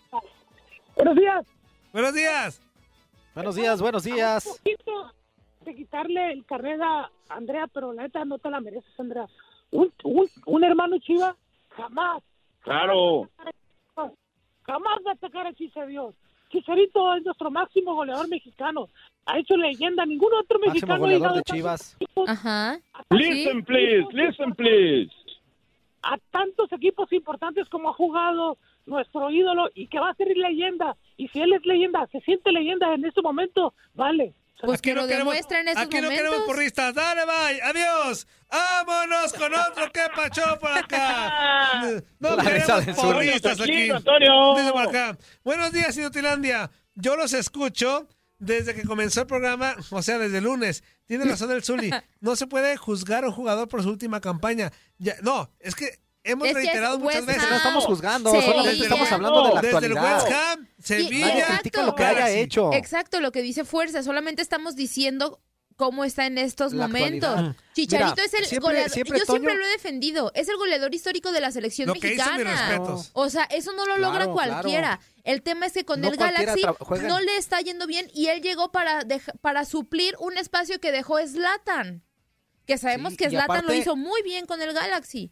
Buenos 0.95 1.15
días. 1.15 1.45
Buenos 1.91 2.13
días. 2.13 2.61
Buenos 3.35 3.55
días, 3.55 3.81
buenos 3.81 4.03
días. 4.03 4.47
Quitarle 5.75 6.31
el 6.31 6.45
carnet 6.45 6.81
a 6.81 7.09
Andrea, 7.29 7.67
pero 7.67 7.93
la 7.93 8.03
neta 8.03 8.23
no 8.25 8.37
te 8.39 8.49
la 8.49 8.59
mereces, 8.59 8.99
Andrea. 8.99 9.27
Un, 9.71 9.91
un, 10.03 10.27
un 10.45 10.63
hermano 10.63 10.97
chiva 10.99 11.35
jamás, 11.75 12.23
Claro. 12.61 13.29
jamás 14.65 14.97
va 15.05 15.11
a 15.11 15.13
atacar 15.13 15.47
a 15.47 15.85
Dios. 15.85 16.15
Chicharito 16.49 17.13
es 17.15 17.23
nuestro 17.25 17.51
máximo 17.51 17.93
goleador 17.95 18.27
mexicano. 18.29 18.87
Ha 19.25 19.37
hecho 19.39 19.57
leyenda. 19.57 20.05
Ningún 20.05 20.33
otro 20.33 20.59
Máximo 20.59 20.73
mexicano 20.73 20.93
ha 20.93 20.97
goleador 20.99 21.21
llegado 21.21 21.35
de 21.35 21.39
a 21.39 21.43
tantos 21.43 21.55
Chivas. 21.55 21.95
equipos, 21.99 22.29
Ajá. 22.29 22.79
Listen, 23.09 23.63
please. 23.65 24.07
Listen, 24.11 24.53
please. 24.55 25.11
a 26.03 26.17
tantos 26.31 26.71
equipos 26.71 27.11
importantes 27.11 27.67
como 27.67 27.89
ha 27.89 27.93
jugado 27.93 28.57
nuestro 28.85 29.29
ídolo 29.29 29.69
y 29.75 29.87
que 29.87 29.99
va 29.99 30.11
a 30.11 30.15
ser 30.15 30.27
leyenda. 30.37 30.95
Y 31.17 31.27
si 31.29 31.41
él 31.41 31.51
es 31.53 31.65
leyenda, 31.65 32.07
se 32.07 32.21
siente 32.21 32.51
leyenda 32.53 32.93
en 32.93 33.03
este 33.03 33.21
momento, 33.21 33.73
vale. 33.93 34.33
Pues 34.61 34.81
que 34.81 34.93
no 34.93 35.01
lo 35.01 35.07
queremos- 35.07 35.33
demuestra 35.33 35.59
en 35.61 35.67
estos 35.67 35.83
Aquí 35.85 36.01
no 36.01 36.09
queremos 36.09 36.41
porristas. 36.41 36.93
Dale, 36.95 37.25
bye. 37.25 37.61
Adiós. 37.61 38.27
Vámonos 38.49 39.33
con 39.33 39.53
otro 39.53 39.91
que 39.91 40.01
pachó 40.15 40.57
por 40.59 40.71
acá. 40.71 41.81
No 42.19 42.35
La 42.35 42.43
queremos 42.43 42.95
porristas 42.95 43.59
aquí. 43.59 43.87
Tranquilo, 43.87 43.95
Antonio. 43.97 44.55
Dice 44.57 44.71
por 44.71 44.87
acá. 44.87 45.17
Buenos 45.43 45.71
días, 45.71 45.95
Inutilandia. 45.97 46.71
Yo 46.95 47.15
los 47.15 47.33
escucho 47.33 48.07
desde 48.39 48.73
que 48.73 48.83
comenzó 48.83 49.21
el 49.21 49.27
programa, 49.27 49.75
o 49.91 50.01
sea, 50.01 50.17
desde 50.17 50.39
el 50.39 50.43
lunes. 50.45 50.83
Tiene 51.05 51.25
razón 51.25 51.51
el 51.51 51.63
Zuli. 51.63 51.91
No 52.19 52.35
se 52.35 52.47
puede 52.47 52.77
juzgar 52.77 53.23
a 53.23 53.27
un 53.27 53.33
jugador 53.33 53.67
por 53.67 53.83
su 53.83 53.89
última 53.89 54.19
campaña. 54.21 54.71
Ya, 54.97 55.15
no, 55.21 55.51
es 55.59 55.75
que 55.75 55.99
hemos 56.31 56.51
reiterado 56.53 56.99
muchas 56.99 57.15
West 57.17 57.27
veces. 57.27 57.49
No 57.49 57.55
estamos 57.55 57.85
juzgando, 57.85 58.29
solamente 58.41 58.83
estamos 58.83 59.11
hablando 59.11 59.47
de 59.47 59.53
la 59.55 59.61
Desde 59.61 59.77
el 59.87 59.97
actualidad. 59.97 60.23
West 60.23 60.31
Ham, 60.35 60.67
Sevilla. 60.81 61.27
Nadie 61.27 61.43
critica 61.45 61.83
lo 61.83 61.95
que 61.95 62.03
haya 62.05 62.29
hecho. 62.29 62.73
Exacto, 62.73 63.19
lo 63.21 63.31
que 63.31 63.41
dice 63.41 63.63
Fuerza. 63.65 64.03
Solamente 64.03 64.41
estamos 64.41 64.75
diciendo 64.75 65.39
cómo 65.75 66.03
está 66.03 66.25
en 66.25 66.39
estos 66.39 66.73
La 66.73 66.87
momentos. 66.87 67.29
actualidad. 67.29 67.55
Chicharito 67.75 68.09
Mira, 68.15 68.23
es 68.25 68.33
el 68.33 68.45
siempre- 68.45 68.67
goleador. 68.67 68.89
siempre, 68.91 69.19
Yo 69.19 69.25
siempre 69.25 69.53
Toño- 69.53 69.59
lo 69.59 69.65
he 69.67 69.69
defendido. 69.69 70.31
Es 70.33 70.49
el 70.49 70.57
goleador 70.57 70.95
histórico 70.95 71.31
de 71.31 71.39
la 71.39 71.51
selección 71.51 71.87
Lo 71.87 71.93
que 71.93 72.13
hizo, 72.15 72.23
mis 72.23 72.37
mexicana. 72.45 72.69
respetos. 72.69 73.11
O 73.13 73.29
sea, 73.29 73.43
eso 73.43 73.73
no 73.73 73.85
lo 73.85 73.95
Claro, 73.95 74.01
logra 74.01 74.25
claro. 74.25 74.33
cualquiera. 74.33 74.99
El 75.23 75.43
tema 75.43 75.67
es 75.67 75.73
que 75.73 75.85
con 75.85 76.01
No 76.01 76.07
el 76.07 76.15
Galaxy 76.17 76.63
no 77.03 77.19
le 77.19 77.37
está 77.37 77.61
yendo 77.61 77.85
bien 77.85 78.09
y 78.13 78.27
él 78.27 78.41
llegó 78.41 78.71
para, 78.71 79.03
para 79.41 79.65
suplir 79.65 80.15
un 80.19 80.37
espacio 80.39 80.79
que 80.79 80.91
dejó 80.91 81.19
Slatan. 81.19 82.01
Que 82.65 82.77
sabemos 82.79 83.11
Sí, 83.11 83.17
que 83.17 83.29
Slatan 83.29 83.65
lo 83.65 83.73
hizo 83.73 83.95
muy 83.95 84.21
bien 84.23 84.45
con 84.47 84.61
el 84.61 84.73
Galaxy. 84.73 85.31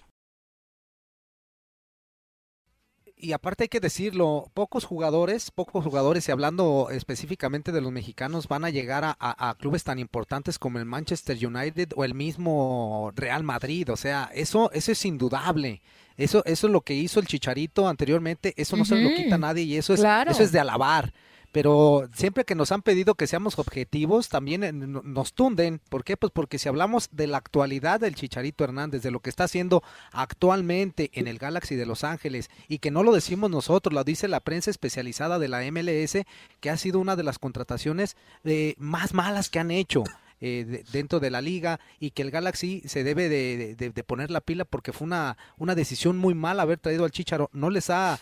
Y 3.21 3.33
aparte 3.33 3.65
hay 3.65 3.69
que 3.69 3.79
decirlo, 3.79 4.49
pocos 4.55 4.83
jugadores, 4.85 5.51
pocos 5.51 5.83
jugadores, 5.83 6.27
y 6.27 6.31
hablando 6.31 6.87
específicamente 6.91 7.71
de 7.71 7.79
los 7.79 7.91
mexicanos, 7.91 8.47
van 8.47 8.65
a 8.65 8.69
llegar 8.71 9.03
a, 9.03 9.15
a- 9.19 9.49
a 9.49 9.55
clubes 9.55 9.83
tan 9.83 9.99
importantes 9.99 10.57
como 10.57 10.79
el 10.79 10.85
Manchester 10.85 11.37
United 11.45 11.89
o 11.95 12.03
el 12.03 12.15
mismo 12.15 13.11
Real 13.15 13.43
Madrid. 13.43 13.91
O 13.91 13.95
sea, 13.95 14.29
eso, 14.33 14.71
eso 14.71 14.91
es 14.91 15.05
indudable. 15.05 15.81
Eso, 16.17 16.43
eso 16.45 16.67
es 16.67 16.73
lo 16.73 16.81
que 16.81 16.93
hizo 16.95 17.19
el 17.19 17.27
Chicharito 17.27 17.87
anteriormente, 17.87 18.53
eso 18.57 18.75
no 18.75 18.85
se 18.85 18.95
lo 19.01 19.09
quita 19.15 19.35
a 19.35 19.39
nadie 19.39 19.63
y 19.63 19.75
eso 19.77 19.93
es, 19.93 19.99
Claro. 20.01 20.31
eso 20.31 20.43
es 20.43 20.51
de 20.51 20.59
alabar. 20.59 21.13
Pero 21.51 22.09
siempre 22.13 22.45
que 22.45 22.55
nos 22.55 22.71
han 22.71 22.81
pedido 22.81 23.15
que 23.15 23.27
seamos 23.27 23.59
objetivos, 23.59 24.29
también 24.29 24.63
eh, 24.63 24.71
no- 24.71 25.01
nos 25.03 25.33
tunden. 25.33 25.81
¿Por 25.89 26.03
qué? 26.03 26.15
Pues 26.17 26.31
porque 26.33 26.57
si 26.57 26.69
hablamos 26.69 27.09
de 27.11 27.27
la 27.27 27.37
actualidad 27.37 27.99
del 27.99 28.15
Chicharito 28.15 28.63
Hernández, 28.63 29.01
de 29.03 29.11
lo 29.11 29.19
que 29.19 29.29
está 29.29 29.43
haciendo 29.45 29.83
actualmente 30.13 31.11
en 31.13 31.27
el 31.27 31.37
Galaxy 31.37 31.75
de 31.75 31.85
Los 31.85 32.03
Ángeles, 32.03 32.49
y 32.67 32.79
que 32.79 32.89
no 32.91 33.03
lo 33.03 33.11
decimos 33.11 33.49
nosotros, 33.51 33.93
lo 33.93 34.03
dice 34.03 34.27
la 34.27 34.39
prensa 34.39 34.71
especializada 34.71 35.39
de 35.39 35.47
la 35.49 35.61
MLS, 35.71 36.25
que 36.61 36.69
ha 36.69 36.77
sido 36.77 36.99
una 36.99 37.15
de 37.15 37.23
las 37.23 37.37
contrataciones 37.37 38.15
eh, 38.45 38.75
más 38.77 39.13
malas 39.13 39.49
que 39.49 39.59
han 39.59 39.71
hecho. 39.71 40.03
eh, 40.43 40.65
de- 40.67 40.83
dentro 40.91 41.19
de 41.19 41.29
la 41.29 41.39
liga 41.39 41.79
y 41.99 42.09
que 42.09 42.23
el 42.23 42.31
Galaxy 42.31 42.81
se 42.87 43.03
debe 43.03 43.29
de, 43.29 43.75
de- 43.77 43.91
de 43.91 44.03
poner 44.03 44.31
la 44.31 44.41
pila 44.41 44.65
porque 44.65 44.91
fue 44.91 45.05
una, 45.05 45.37
una 45.59 45.75
decisión 45.75 46.17
muy 46.17 46.33
mala 46.33 46.63
haber 46.63 46.79
traído 46.79 47.05
al 47.05 47.11
Chicharo. 47.11 47.51
No 47.53 47.69
les 47.69 47.91
ha 47.91 48.19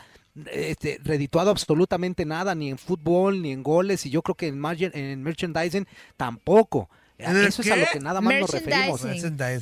este, 0.51 0.99
redituado 1.03 1.51
absolutamente 1.51 2.25
nada, 2.25 2.55
ni 2.55 2.69
en 2.69 2.77
fútbol, 2.77 3.41
ni 3.41 3.51
en 3.51 3.63
goles, 3.63 4.05
y 4.05 4.09
yo 4.09 4.21
creo 4.21 4.35
que 4.35 4.47
en, 4.47 4.59
margen- 4.59 4.91
en 4.95 5.21
merchandising 5.23 5.87
tampoco. 6.17 6.89
¿En 7.17 7.35
el 7.35 7.47
Eso 7.47 7.61
es 7.61 7.71
a 7.71 7.75
lo 7.75 7.85
que 7.91 7.99
nada 7.99 8.21
más 8.21 8.33
nos 8.39 8.49
referimos. 8.49 9.01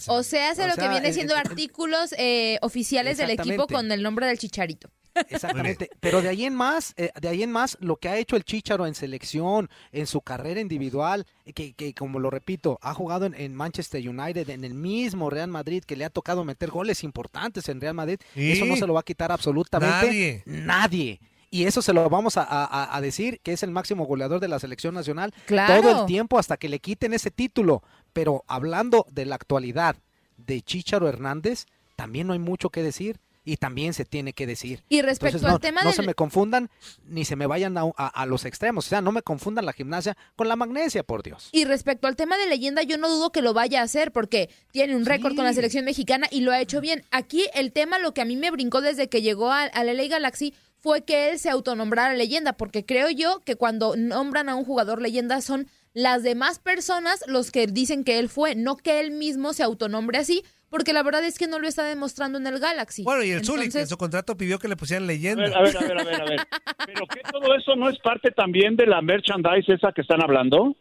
O 0.07 0.21
sea, 0.23 0.51
hace 0.51 0.63
O 0.63 0.67
lo 0.67 0.75
que 0.75 0.89
viene 0.89 1.11
siendo 1.11 1.35
artículos 1.35 2.13
eh, 2.17 2.59
oficiales 2.61 3.17
del 3.17 3.31
equipo 3.31 3.65
con 3.67 3.91
el 3.91 4.03
nombre 4.03 4.27
del 4.27 4.37
Chicharito. 4.37 4.89
Exactamente. 5.29 5.89
Pero 5.99 6.21
de 6.21 6.29
ahí 6.29 6.45
en 6.45 6.55
más, 6.55 6.93
eh, 6.97 7.11
de 7.19 7.27
ahí 7.27 7.43
en 7.43 7.51
más, 7.51 7.77
lo 7.81 7.97
que 7.97 8.09
ha 8.09 8.17
hecho 8.17 8.35
el 8.35 8.43
Chicharo 8.43 8.85
en 8.87 8.95
selección, 8.95 9.69
en 9.91 10.07
su 10.07 10.21
carrera 10.21 10.59
individual, 10.61 11.25
eh, 11.45 11.53
que, 11.53 11.73
que 11.73 11.93
como 11.93 12.19
lo 12.19 12.29
repito, 12.29 12.79
ha 12.81 12.93
jugado 12.93 13.25
en, 13.25 13.33
en 13.35 13.55
Manchester 13.55 14.07
United, 14.07 14.49
en 14.49 14.63
el 14.63 14.73
mismo 14.73 15.29
Real 15.29 15.49
Madrid, 15.49 15.83
que 15.85 15.95
le 15.95 16.05
ha 16.05 16.09
tocado 16.09 16.43
meter 16.43 16.69
goles 16.71 17.03
importantes 17.03 17.67
en 17.69 17.81
Real 17.81 17.93
Madrid, 17.93 18.19
Sí. 18.33 18.51
eso 18.51 18.65
no 18.65 18.75
se 18.75 18.87
lo 18.87 18.93
va 18.93 19.01
a 19.01 19.03
quitar 19.03 19.31
absolutamente 19.31 19.87
Nadie. 20.07 20.43
nadie. 20.45 21.19
Y 21.49 21.63
eso 21.63 21.81
se 21.81 21.93
lo 21.93 22.09
vamos 22.09 22.35
a, 22.35 22.43
a- 22.43 22.95
a 22.95 23.01
decir, 23.01 23.39
que 23.41 23.53
es 23.53 23.63
el 23.63 23.71
máximo 23.71 24.05
goleador 24.05 24.41
de 24.41 24.49
la 24.49 24.59
selección 24.59 24.93
nacional 24.93 25.33
Claro. 25.45 25.81
todo 25.81 26.01
el 26.01 26.05
tiempo 26.05 26.37
hasta 26.39 26.57
que 26.57 26.67
le 26.67 26.79
quiten 26.79 27.13
ese 27.13 27.31
título. 27.31 27.83
Pero 28.11 28.43
hablando 28.47 29.05
de 29.11 29.25
la 29.25 29.35
actualidad 29.35 29.95
de 30.35 30.61
Chicharo 30.61 31.07
Hernández, 31.07 31.65
también 31.95 32.27
no 32.27 32.33
hay 32.33 32.39
mucho 32.39 32.69
que 32.69 32.83
decir 32.83 33.17
y 33.47 33.57
también 33.57 33.93
se 33.93 34.03
tiene 34.05 34.33
que 34.33 34.45
decir. 34.45 34.83
Y 34.89 35.01
respecto 35.01 35.37
Entonces, 35.37 35.47
no, 35.49 35.55
al 35.55 35.61
tema 35.61 35.81
no 35.81 35.87
del- 35.89 35.95
se 35.95 36.01
me 36.03 36.13
confundan 36.13 36.69
ni 37.07 37.23
se 37.25 37.35
me 37.35 37.47
vayan 37.47 37.77
a, 37.77 37.83
a- 37.95 38.07
a 38.07 38.25
los 38.25 38.43
extremos. 38.45 38.85
O 38.85 38.89
sea, 38.89 39.01
no 39.01 39.11
me 39.11 39.21
confundan 39.21 39.65
la 39.65 39.73
gimnasia 39.73 40.17
con 40.35 40.47
la 40.49 40.55
magnesia, 40.55 41.03
por 41.03 41.23
Dios. 41.23 41.49
Y 41.53 41.63
respecto 41.65 42.07
al 42.07 42.15
tema 42.17 42.37
de 42.37 42.47
leyenda, 42.47 42.83
yo 42.83 42.97
no 42.97 43.07
dudo 43.09 43.31
que 43.31 43.41
lo 43.41 43.53
vaya 43.53 43.79
a 43.79 43.83
hacer 43.83 44.11
porque 44.11 44.49
tiene 44.71 44.95
un 44.95 45.05
récord 45.05 45.35
con 45.35 45.45
la 45.45 45.53
selección 45.53 45.85
mexicana 45.85 46.27
y 46.29 46.41
lo 46.41 46.51
ha 46.51 46.59
hecho 46.59 46.81
bien. 46.81 47.03
Aquí 47.11 47.45
el 47.53 47.71
tema, 47.71 47.99
lo 47.99 48.13
que 48.13 48.21
a 48.21 48.25
mí 48.25 48.35
me 48.35 48.51
brincó 48.51 48.81
desde 48.81 49.07
que 49.07 49.21
llegó 49.21 49.51
al 49.51 49.71
al 49.73 49.87
LA 49.95 50.07
Galaxy 50.07 50.53
fue 50.79 51.01
que 51.03 51.29
él 51.31 51.39
se 51.39 51.49
autonombrara 51.49 52.13
leyenda, 52.13 52.53
porque 52.53 52.85
creo 52.85 53.09
yo 53.09 53.39
que 53.45 53.55
cuando 53.55 53.95
nombran 53.95 54.47
a 54.49 54.55
un 54.55 54.63
jugador 54.65 55.01
leyenda 55.01 55.41
son 55.41 55.67
las 55.97 56.21
demás 56.21 56.59
personas 56.59 57.23
los 57.25 57.49
que 57.49 57.65
dicen 57.65 58.03
que 58.03 58.19
él 58.19 58.29
fue, 58.29 58.53
no 58.53 58.77
que 58.77 58.99
él 58.99 59.09
mismo 59.09 59.53
se 59.53 59.63
autonombre 59.63 60.19
así, 60.19 60.43
porque 60.69 60.93
la 60.93 61.01
verdad 61.01 61.23
es 61.25 61.39
que 61.39 61.47
no 61.47 61.57
lo 61.57 61.67
está 61.67 61.83
demostrando 61.85 62.37
en 62.37 62.45
el 62.45 62.59
Galaxy. 62.59 63.01
Bueno, 63.01 63.23
y 63.23 63.31
el 63.31 63.43
Zuli, 63.43 63.57
que 63.57 63.63
en 63.63 63.65
Entonces- 63.69 63.89
su 63.89 63.97
contrato 63.97 64.37
pidió 64.37 64.59
que 64.59 64.67
le 64.67 64.75
pusieran 64.75 65.07
leyenda. 65.07 65.45
a 65.45 65.61
ver, 65.63 65.75
a 65.75 65.81
ver, 65.81 65.97
a 65.99 66.03
ver, 66.03 66.21
a 66.21 66.25
ver. 66.25 66.39
¿Pero 66.85 67.07
qué 67.07 67.21
todo 67.31 67.55
eso 67.55 67.75
no 67.75 67.89
es 67.89 67.97
parte 67.99 68.29
también 68.29 68.75
de 68.75 68.85
la 68.85 69.01
merchandise 69.01 69.73
esa 69.73 69.91
que 69.91 70.01
están 70.01 70.21
hablando? 70.21 70.75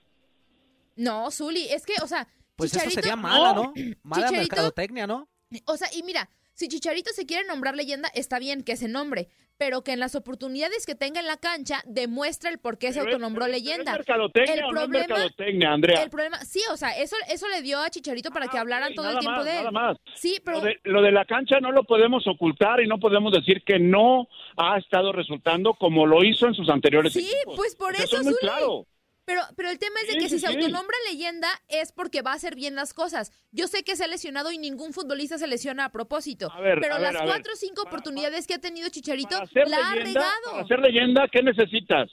No, 0.97 1.31
Zuli, 1.31 1.67
es 1.71 1.87
que, 1.87 1.95
o 2.03 2.07
sea, 2.07 2.29
Pues 2.57 2.75
eso 2.75 2.91
sería 2.91 3.17
mala, 3.17 3.53
¿no? 3.55 3.73
Mala 4.03 4.29
Chicharito- 4.29 4.37
mercadotecnia, 4.39 5.07
¿no? 5.07 5.29
O 5.65 5.77
sea, 5.79 5.89
y 5.95 6.03
mira, 6.03 6.29
si 6.53 6.69
Chicharito 6.69 7.11
se 7.15 7.25
quiere 7.27 7.47
nombrar 7.47 7.75
leyenda, 7.75 8.11
está 8.15 8.39
bien 8.39 8.63
que 8.65 8.77
se 8.77 8.89
nombre, 8.89 9.29
pero 9.59 9.83
que 9.83 9.93
en 9.93 10.01
las 10.01 10.15
oportunidades 10.15 10.85
que 10.87 10.95
tenga 10.95 11.21
en 11.21 11.27
la 11.27 11.37
cancha 11.37 11.83
demuestre 11.87 12.51
el 12.51 12.59
por 12.59 12.79
qué 12.79 12.93
se 12.93 13.01
autonombró 13.01 13.47
leyenda. 13.47 13.93
mercadotecnia 13.93 14.55
el 14.55 14.65
o 14.65 14.73
no 14.73 14.81
es 14.81 14.87
problema, 14.87 15.07
mercadotecnia, 15.09 15.73
Andrea? 15.73 16.03
El 16.03 16.11
problema, 16.11 16.39
sí, 16.45 16.61
o 16.73 16.77
sea, 16.77 16.91
eso, 16.99 17.17
eso 17.31 17.49
le 17.49 17.63
dio 17.63 17.79
a 17.81 17.91
Chicharito 17.91 18.31
para 18.31 18.49
que 18.49 18.59
hablaran 18.59 18.95
todo 18.95 19.09
el 19.11 19.19
tiempo 19.19 19.39
más, 19.39 19.45
de 19.45 19.51
él. 19.53 19.65
nada 19.65 19.71
más. 19.71 19.97
Sí, 20.15 20.39
pero 20.45 20.59
Lo 20.59 20.65
de, 20.65 20.79
lo 20.85 21.03
de 21.03 21.13
la 21.13 21.25
cancha 21.25 21.61
no 21.61 21.73
lo 21.73 21.85
podemos 21.85 22.27
ocultar 22.27 22.81
y 22.81 22.87
no 22.87 22.99
podemos 22.99 23.33
decir 23.33 23.63
que 23.65 23.79
no 23.79 24.29
ha 24.57 24.79
estado 24.79 25.13
resultando 25.13 25.75
como 25.75 26.07
lo 26.07 26.23
hizo 26.25 26.47
en 26.47 26.55
sus 26.55 26.69
anteriores 26.69 27.13
Sí, 27.13 27.21
equipos. 27.27 27.57
pues 27.57 27.75
por 27.77 27.93
O 27.93 27.97
sea, 27.97 28.05
eso, 28.05 28.17
es 28.19 28.25
muy 28.25 28.35
Zuli. 28.35 28.41
claro. 28.51 28.87
Pero, 29.27 29.43
pero 29.57 29.71
el 29.71 29.79
tema 29.79 30.01
es 30.01 30.07
de 30.07 30.13
Sí, 30.15 30.19
que 30.21 30.29
si 30.29 30.39
sí, 30.39 30.39
se 30.39 30.47
autonombra 30.47 30.97
leyenda 31.11 31.49
es 31.69 31.93
porque 31.93 32.23
va 32.23 32.31
a 32.31 32.35
hacer 32.37 32.55
bien 32.55 32.77
las 32.77 32.95
cosas. 32.95 33.33
Yo 33.51 33.67
sé 33.67 33.83
que 33.83 33.97
se 33.97 34.05
ha 34.05 34.07
lesionado 34.07 34.53
y 34.53 34.59
ningún 34.59 34.93
futbolista 34.93 35.37
se 35.37 35.49
lesiona 35.49 35.85
a 35.87 35.93
propósito. 35.93 36.49
ver, 36.61 36.79
pero 36.81 36.95
a 36.95 36.99
ver, 36.99 37.13
las 37.13 37.17
a 37.17 37.25
ver. 37.25 37.29
cuatro 37.35 37.53
o 37.53 37.57
cinco 37.57 37.83
oportunidades 37.83 38.47
que 38.47 38.55
ha 38.55 38.61
tenido 38.61 38.89
Chicharito 38.89 39.37
la 39.67 39.91
ha 39.91 39.95
regado. 39.97 40.53
para 40.53 40.67
ser 40.69 40.79
leyenda, 40.79 41.27
¿qué 41.31 41.43
necesitas? 41.43 42.09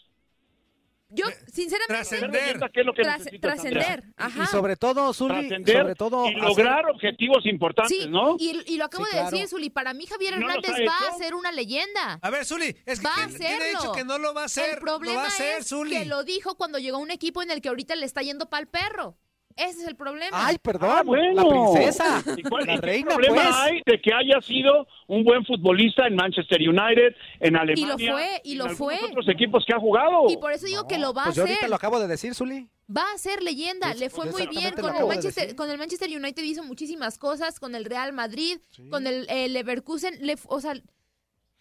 Yo, 1.15 1.25
sinceramente, 1.51 2.05
Ser 2.05 2.29
leyenda, 2.29 2.69
¿qué 2.69 2.79
es 2.81 2.85
lo 2.85 2.93
que 2.93 3.03
Tras- 3.03 3.19
necesitas, 3.19 3.53
trascender. 3.53 4.03
Ajá. 4.17 4.43
Y 4.43 4.47
sobre 4.47 4.75
todo, 4.75 5.13
Zuli, 5.13 5.49
sobre 5.65 5.95
todo... 5.95 6.25
y 6.27 6.29
hacer- 6.35 6.43
lograr 6.43 6.89
objetivos 6.89 7.45
importantes, 7.45 7.97
Sí, 8.03 8.09
¿no? 8.09 8.35
y, 8.39 8.61
y 8.65 8.77
lo 8.77 8.85
acabo 8.85 9.05
Sí, 9.05 9.11
de 9.11 9.17
claro. 9.21 9.31
decir, 9.31 9.47
Zuli. 9.49 9.69
Para 9.69 9.93
mí, 9.93 10.05
Javier 10.05 10.39
¿No 10.39 10.47
los 10.47 10.55
Hernández 10.55 10.87
va 10.87 11.07
a 11.09 11.17
ser 11.17 11.35
una 11.35 11.51
leyenda. 11.51 12.19
A 12.21 12.29
ver, 12.29 12.45
Zuli, 12.45 12.75
es 12.85 12.99
que 12.99 13.05
va 13.07 13.13
a 13.23 13.27
¿quién, 13.27 13.61
ha 13.61 13.65
dicho 13.65 13.91
que 13.93 14.03
no 14.03 14.17
lo 14.17 14.33
va 14.33 14.41
a 14.43 14.45
hacer? 14.45 14.71
El 14.73 14.79
problema 14.79 15.13
lo 15.13 15.19
va 15.19 15.25
a 15.25 15.27
hacer, 15.27 15.59
es 15.59 15.67
Zuli. 15.67 15.95
que 15.97 16.05
lo 16.05 16.23
dijo 16.23 16.55
cuando 16.55 16.79
llegó 16.79 16.97
a 16.97 17.01
un 17.01 17.11
equipo 17.11 17.41
en 17.41 17.51
el 17.51 17.61
que 17.61 17.69
ahorita 17.69 17.95
le 17.95 18.05
está 18.05 18.21
yendo 18.21 18.49
pa'l 18.49 18.67
perro. 18.67 19.17
Ese 19.55 19.81
es 19.83 19.87
el 19.87 19.95
problema. 19.95 20.45
Ay, 20.47 20.57
perdón, 20.61 20.89
Ah, 20.91 21.01
bueno. 21.03 21.43
la 21.43 21.49
princesa, 21.49 22.23
¿Y 22.37 22.43
cuál- 22.43 22.65
la 22.65 22.73
y 22.73 22.75
qué 22.79 22.81
reina, 22.81 23.07
problema 23.09 23.35
pues. 23.43 23.55
hay 23.55 23.81
de 23.85 24.01
que 24.01 24.13
haya 24.13 24.41
sido 24.41 24.87
un 25.07 25.23
buen 25.23 25.45
futbolista 25.45 26.07
en 26.07 26.15
Manchester 26.15 26.59
United, 26.61 27.15
en 27.39 27.55
Alemania? 27.55 27.83
Y 27.83 28.05
lo 28.07 28.13
fue, 28.13 28.41
y 28.43 28.51
en 28.53 28.57
lo 28.57 28.63
algunos 28.65 28.99
fue. 28.99 29.09
otros 29.09 29.29
equipos 29.29 29.63
que 29.65 29.73
ha 29.73 29.79
jugado. 29.79 30.29
Y 30.29 30.37
por 30.37 30.51
eso 30.51 30.65
digo 30.65 30.87
que 30.87 30.97
lo 30.97 31.13
va 31.13 31.25
Pues 31.25 31.35
a 31.35 31.37
yo 31.37 31.43
hacer. 31.43 31.55
ahorita 31.55 31.67
lo 31.67 31.75
acabo 31.75 31.99
de 31.99 32.07
decir, 32.07 32.33
Zuli. 32.35 32.67
Va 32.95 33.03
a 33.13 33.17
ser 33.17 33.41
leyenda, 33.41 33.93
le 33.93 34.09
fue 34.09 34.25
muy 34.29 34.45
bien 34.47 34.73
con 34.73 34.93
el, 34.95 35.05
Manchester, 35.05 35.55
con 35.55 35.69
el 35.71 35.77
Manchester 35.77 36.09
United 36.09 36.43
hizo 36.43 36.63
muchísimas 36.63 37.17
cosas, 37.17 37.59
con 37.59 37.75
el 37.75 37.85
Real 37.85 38.11
Madrid, 38.11 38.59
con 38.91 39.07
el, 39.07 39.25
el 39.29 39.53
Leverkusen, 39.53 40.17
le, 40.25 40.35
o 40.47 40.59
sea, 40.59 40.73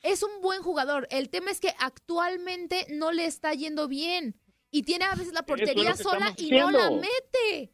es 0.02 0.22
un 0.24 0.40
buen 0.42 0.62
jugador. 0.62 1.06
El 1.12 1.30
tema 1.30 1.52
es 1.52 1.60
que 1.60 1.72
actualmente 1.78 2.86
no 2.90 3.12
le 3.12 3.24
está 3.26 3.54
yendo 3.54 3.86
bien 3.86 4.34
y 4.72 4.82
tiene 4.82 5.04
a 5.04 5.14
veces 5.14 5.32
la 5.32 5.44
portería 5.44 5.94
sola 5.96 6.34
y 6.36 6.50
no 6.50 6.70
la 6.72 6.90
mete. 6.90 7.70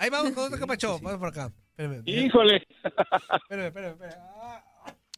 Ahí 0.00 0.08
vamos 0.08 0.32
con 0.32 0.44
otro 0.44 0.58
capacho. 0.58 0.98
Vamos 1.00 1.18
por 1.18 1.28
acá. 1.28 1.52
Espérame. 1.76 2.02
Híjole. 2.06 2.56
Espérame, 2.82 3.66
espérame, 3.66 3.92
espérame. 3.92 4.16
Ah, 4.40 4.64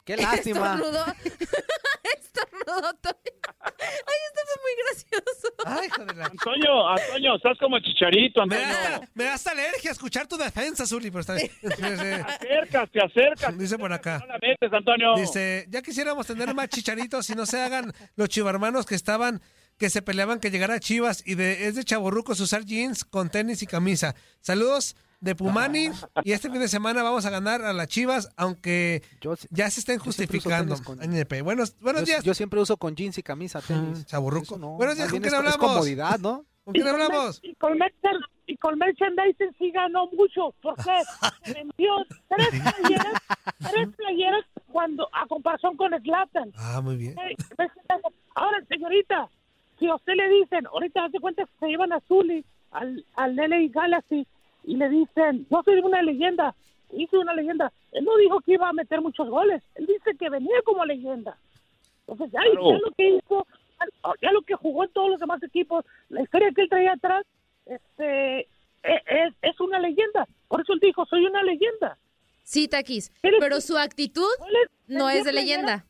Qué 0.05 0.17
lástima. 0.17 0.75
Estornudó. 0.75 1.05
Estornudó, 2.19 2.95
Toño. 2.95 3.15
Ay, 3.61 4.19
esto 4.27 4.41
fue 4.45 4.59
muy 4.65 4.75
gracioso. 4.83 5.49
Ay, 5.65 5.87
hijo 5.87 6.05
de 6.05 6.15
la... 6.15 6.25
Antonio, 6.27 6.89
Antonio, 6.89 7.37
estás 7.37 7.59
como 7.61 7.79
chicharito, 7.79 8.45
Me 8.47 8.57
Antonio. 8.57 8.91
da, 8.99 9.09
me 9.15 9.25
da 9.25 9.35
hasta 9.35 9.51
alergia 9.53 9.93
escuchar 9.93 10.27
tu 10.27 10.37
defensa, 10.37 10.85
Zuli, 10.85 11.13
pero 11.13 11.21
está 11.21 11.35
bien. 11.35 11.51
Acercas, 12.27 12.91
te 12.91 13.01
acercas. 13.05 13.57
Dice 13.57 13.79
por 13.79 13.93
acá. 13.93 14.19
No 14.19 14.27
la 14.27 14.39
metes, 14.39 14.73
Antonio. 14.73 15.15
Dice, 15.15 15.67
ya 15.69 15.81
quisiéramos 15.81 16.27
tener 16.27 16.53
más 16.55 16.69
chicharitos 16.69 17.31
y 17.31 17.35
no 17.37 17.47
se 17.47 17.61
hagan 17.61 17.93
los 18.17 18.29
chivarmanos 18.29 18.85
que 18.85 18.97
estaban, 18.97 19.41
que 19.83 19.91
se 19.91 20.01
peleaban 20.01 20.39
que 20.39 20.53
llegara 20.53 20.75
a 20.75 20.79
Chivas 20.79 21.25
y 21.27 21.35
de, 21.35 21.67
es 21.67 21.75
de 21.75 21.83
chaborrucos 21.83 22.39
usar 22.39 22.65
jeans 22.65 23.05
con 23.05 23.31
tenis 23.31 23.65
y 23.65 23.67
camisa. 23.67 24.15
Saludos 24.41 24.95
de 25.19 25.35
Pumani 25.35 25.91
y 26.23 26.31
este 26.31 26.49
fin 26.51 26.61
de 26.61 26.69
semana 26.69 27.03
vamos 27.03 27.27
a 27.27 27.31
ganar 27.31 27.63
a 27.63 27.73
las 27.73 27.89
Chivas, 27.89 28.31
aunque 28.37 29.03
Yo, 29.21 29.35
ya 29.51 29.69
se 29.71 29.81
estén 29.81 29.99
justificando. 29.99 30.77
con-. 30.85 31.01
Buenos, 31.43 31.77
buenos 31.81 32.03
yo- 32.03 32.07
días, 32.07 32.23
yo 32.23 32.33
siempre 32.33 32.61
uso 32.61 32.77
con 32.77 32.95
jeans 32.95 33.19
y 33.19 33.25
camisa, 33.25 33.61
tenis. 33.61 34.07
chaborruco. 34.07 34.57
No, 34.57 34.77
Buenos 34.77 34.95
días, 34.95 35.09
¿con 35.11 35.19
quién 35.19 35.25
es, 35.25 35.33
es 35.33 35.39
hablamos? 35.41 35.59
comodidad, 35.59 36.21
¿no? 36.21 36.45
¿Con 36.63 36.75
quién 36.75 36.87
hablamos? 36.87 37.41
Y 37.43 37.57
con, 37.57 37.77
Mercer, 37.77 38.17
y 38.47 38.57
con 38.59 38.79
merchandising 38.79 39.53
sí 39.59 39.73
ganó 39.73 40.07
mucho, 40.17 40.55
porque 40.63 40.93
vendió 41.59 41.91
tres 42.29 42.49
playeras, 42.51 43.13
tres 43.59 43.89
playeras 43.97 44.45
cuando 44.71 45.09
a 45.13 45.27
comparación 45.27 45.77
con 45.77 45.91
Slatan. 46.01 46.53
Ah, 46.55 46.81
muy 46.81 46.95
bien. 46.97 47.17
Ahora, 48.37 48.65
señorita, 48.69 49.29
si 49.83 49.89
a 49.89 49.97
usted 49.97 50.15
le 50.15 50.29
dicen, 50.29 50.65
ahorita 50.67 51.05
hace 51.07 51.19
cuenta 51.19 51.45
que 51.45 51.51
se 51.59 51.67
llevan 51.67 51.93
a 51.93 51.99
Zully 52.07 52.45
al, 52.71 53.05
al 53.15 53.35
LA 53.35 53.67
Galaxy 53.71 54.25
y 54.65 54.77
le 54.77 54.89
dicen, 54.89 55.45
no 55.51 55.61
soy 55.65 55.81
una 55.81 56.03
leyenda, 56.03 56.55
hice 56.93 57.19
una 57.19 57.35
leyenda. 57.35 57.73
Él 57.91 58.05
no 58.05 58.17
dijo 58.17 58.41
que 58.43 58.53
iba 58.53 58.69
a 58.69 58.73
meter 58.73 59.01
muchos 59.01 59.29
goles, 59.29 59.61
él 59.75 59.87
dice 59.87 60.17
que 60.17 60.31
venía 60.31 60.55
como 60.65 60.85
leyenda. 60.85 61.37
Entonces, 62.07 62.31
ya, 62.33 62.41
Claro. 62.43 62.71
ya 62.71 62.79
lo 62.79 62.91
que 62.97 63.09
hizo, 63.17 63.47
ya 64.23 64.31
lo 64.31 64.43
que 64.43 64.55
jugó 64.55 64.85
en 64.85 64.93
todos 64.93 65.11
los 65.11 65.19
demás 65.21 65.43
equipos, 65.43 65.85
la 66.11 66.23
historia 66.23 66.53
que 66.55 66.63
él 66.63 66.69
traía 66.69 66.93
atrás, 66.93 67.27
este, 67.67 68.41
e- 68.41 68.47
es, 69.07 69.35
es 69.43 69.61
una 69.61 69.81
leyenda. 69.81 70.29
Por 70.47 70.61
eso 70.61 70.75
él 70.75 70.81
dijo, 70.81 71.05
soy 71.07 71.27
una 71.27 71.43
leyenda. 71.43 71.99
Sí, 72.45 72.69
Taquis, 72.69 73.11
pero 73.21 73.61
su 73.61 73.77
actitud 73.77 74.31
no 74.87 75.11
es 75.11 75.25
de 75.25 75.33
¿Vendía 75.33 75.41
leyenda. 75.57 75.85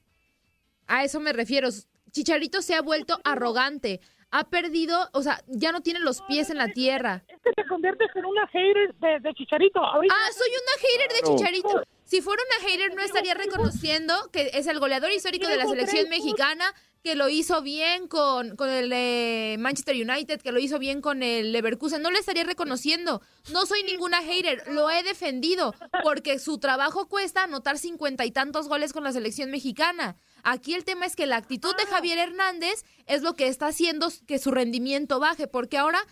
A 0.87 1.05
eso 1.05 1.21
me 1.21 1.33
refiero. 1.35 1.69
Chicharito 2.13 2.63
se 2.63 2.75
ha 2.75 2.83
vuelto 2.83 3.19
arrogante. 3.25 4.01
Ha 4.31 4.45
perdido, 4.45 5.09
o 5.13 5.23
sea, 5.23 5.43
ya 5.47 5.73
no 5.73 5.81
tiene 5.83 6.01
los 6.01 6.23
pies 6.23 6.49
en 6.51 6.57
la 6.59 6.69
tierra. 6.69 7.23
Es 7.29 7.41
que 7.43 7.53
te 7.53 7.67
conviertes 7.67 8.09
en 8.15 8.25
una 8.25 8.47
hater 8.49 8.95
de, 8.95 9.21
de 9.21 9.35
Chicharito. 9.35 9.81
Ahorita 9.81 10.15
Ah, 10.17 10.31
soy 10.33 10.49
una 10.49 10.89
hater 10.89 11.13
de. 11.23 11.37
Chicharito. 11.37 11.83
Si 12.05 12.21
fuera 12.21 12.43
una 12.43 12.69
hater, 12.69 12.95
no 12.95 13.03
estaría 13.03 13.35
reconociendo 13.35 14.31
que 14.33 14.51
es 14.55 14.67
el 14.67 14.79
goleador 14.79 15.11
histórico 15.13 15.49
de 15.49 15.57
la 15.57 15.67
selección 15.67 16.09
mexicana, 16.09 16.75
que 17.03 17.17
lo 17.17 17.29
hizo 17.29 17.63
bien 17.63 18.07
con, 18.07 18.55
con 18.55 18.71
el 18.71 18.93
eh, 18.93 19.57
Manchester 19.59 19.97
United, 19.97 20.41
que 20.41 20.53
lo 20.53 20.61
hizo 20.61 20.79
bien 20.79 21.01
con 21.01 21.23
el 21.23 21.51
Leverkusen. 21.51 22.01
No 22.01 22.11
le 22.11 22.21
estaría 22.21 22.45
reconociendo. 22.45 23.23
No 23.51 23.67
soy 23.67 23.83
ninguna 23.83 24.23
hater, 24.23 24.63
lo 24.69 24.89
he 24.89 25.03
defendido, 25.03 25.75
porque 26.05 26.39
su 26.39 26.59
trabajo 26.59 27.09
cuesta 27.09 27.43
anotar 27.43 27.79
cincuenta 27.79 28.25
y 28.25 28.31
tantos 28.31 28.69
goles 28.69 28.93
con 28.93 29.03
la 29.03 29.13
selección 29.13 29.51
mexicana. 29.51 30.17
Aquí 30.45 30.75
el 30.75 30.85
tema 30.85 31.07
es 31.07 31.17
que 31.17 31.27
la 31.27 31.37
actitud 31.37 31.75
de 31.77 31.87
Javier 31.87 32.19
Hernández 32.19 32.85
es 33.07 33.23
lo 33.23 33.35
que 33.35 33.49
está 33.49 33.67
haciendo 33.69 34.13
que 34.27 34.39
su 34.39 34.53
rendimiento 34.53 35.19
baje, 35.19 35.49
porque 35.49 35.79
ahora 35.79 36.07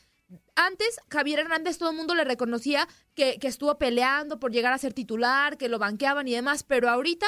antes 0.57 1.01
Javier 1.11 1.41
Hernández 1.41 1.79
todo 1.79 1.91
el 1.91 1.97
mundo 1.97 2.15
le 2.15 2.25
reconocía 2.25 2.87
que, 3.15 3.39
que 3.39 3.49
estuvo 3.49 3.79
peleando 3.79 4.39
por 4.39 4.53
llegar 4.53 4.73
a 4.73 4.79
ser 4.79 4.93
titular, 4.93 5.57
que 5.59 5.69
lo 5.69 5.79
banqueaban 5.79 6.29
y 6.29 6.33
demás, 6.33 6.63
pero 6.63 6.89
ahorita 6.89 7.27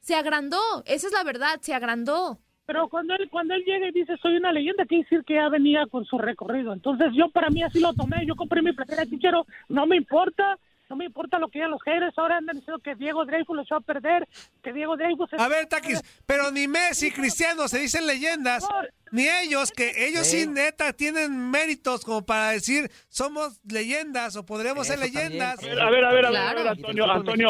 se 0.00 0.14
agrandó, 0.14 0.60
esa 0.86 1.06
es 1.06 1.12
la 1.12 1.24
verdad, 1.24 1.60
se 1.60 1.74
agrandó. 1.74 2.38
Pero 2.66 2.88
cuando 2.88 3.14
él, 3.14 3.28
cuando 3.30 3.54
él 3.54 3.62
llega 3.64 3.88
y 3.88 3.92
dice 3.92 4.16
soy 4.22 4.36
una 4.36 4.52
leyenda, 4.52 4.86
quiere 4.86 5.04
decir 5.04 5.24
que 5.24 5.34
ya 5.34 5.48
venía 5.48 5.86
con 5.86 6.04
su 6.04 6.18
recorrido. 6.18 6.72
Entonces 6.72 7.08
yo 7.14 7.28
para 7.28 7.50
mí 7.50 7.62
así 7.62 7.78
lo 7.78 7.92
tomé. 7.92 8.24
Yo 8.26 8.36
compré 8.36 8.62
mi 8.62 8.72
playera 8.72 9.04
de. 9.04 9.44
No 9.68 9.86
me 9.86 9.96
importa. 9.96 10.58
No 10.94 10.98
me 10.98 11.06
importa 11.06 11.40
lo 11.40 11.48
que 11.48 11.58
digan 11.58 11.72
los 11.72 11.82
haters. 11.82 12.16
Ahora 12.16 12.36
andan 12.36 12.54
diciendo 12.56 12.80
que 12.80 12.94
Diego 12.94 13.24
Dreyfus 13.26 13.56
lo 13.56 13.62
echó 13.62 13.74
a 13.74 13.80
perder. 13.80 14.28
Que 14.62 14.72
Diego 14.72 14.96
Dreyfus... 14.96 15.32
es- 15.32 15.40
A 15.40 15.48
ver, 15.48 15.66
Taquis, 15.66 16.00
pero 16.24 16.52
ni 16.52 16.68
Messi, 16.68 17.10
Cristiano 17.10 17.66
se 17.66 17.80
dicen 17.80 18.06
leyendas, 18.06 18.64
ni 19.10 19.26
ellos, 19.28 19.72
que 19.72 20.06
ellos 20.06 20.24
sí, 20.24 20.42
Sí. 20.42 20.46
neta 20.46 20.92
tienen 20.92 21.50
méritos 21.50 22.04
como 22.04 22.24
para 22.24 22.50
decir 22.50 22.88
somos 23.08 23.60
leyendas 23.64 24.36
o 24.36 24.46
podremos 24.46 24.86
ser 24.86 25.00
Eso 25.00 25.06
también, 25.06 25.32
leyendas. 25.32 25.58
sí. 25.58 25.66
A 25.68 25.74
ver, 25.74 25.80
a 25.82 25.90
ver, 25.90 26.04
a 26.04 26.12
ver, 26.12 26.26
Claro. 26.26 26.60
a 26.60 26.62
ver, 26.62 26.68
Antonio, 26.68 27.10
Antonio, 27.10 27.48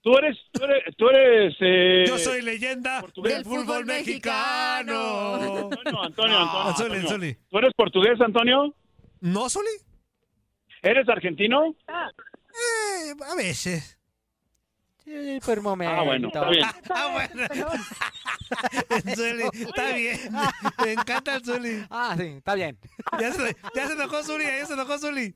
tú 0.00 0.16
eres, 0.16 0.38
tú 0.52 0.64
eres, 0.64 0.96
tú 0.96 1.08
eres, 1.10 1.54
eh, 1.60 2.04
Yo 2.08 2.16
soy 2.16 2.40
leyenda 2.40 3.02
portugués. 3.02 3.34
del 3.34 3.44
fútbol 3.44 3.84
mexicano. 3.84 5.34
Antonio, 5.34 5.68
Antonio, 6.02 6.02
Antonio, 6.02 7.00
Antonio. 7.00 7.36
¿Tú 7.50 7.58
eres 7.58 7.72
portugués, 7.76 8.18
Antonio? 8.22 8.74
¿No, 9.20 9.50
Zuli? 9.50 9.68
¿Eres 10.82 11.08
argentino? 11.08 11.74
Eh, 12.56 13.14
a 13.30 13.34
veces. 13.34 13.98
Sí, 15.04 15.38
por 15.44 15.60
momento. 15.60 15.94
Ah, 16.00 16.04
bueno, 16.04 16.28
está 16.28 16.48
bien. 16.50 16.66
Ah, 16.90 17.08
bueno. 17.12 17.48
Zuli, 19.14 19.44
está 19.66 19.92
bien. 19.92 20.18
Me 20.84 20.92
encanta 20.92 21.36
el 21.36 21.44
Zuli. 21.44 21.86
Ah, 21.90 22.14
sí, 22.18 22.26
está 22.38 22.54
bien. 22.54 22.78
Ya 23.20 23.32
se, 23.32 23.56
ya 23.74 23.86
se 23.86 23.92
enojó 23.92 24.22
Zuli, 24.22 24.44
ya 24.44 24.66
se 24.66 24.74
enojó 24.74 24.98
Zuli. 24.98 25.34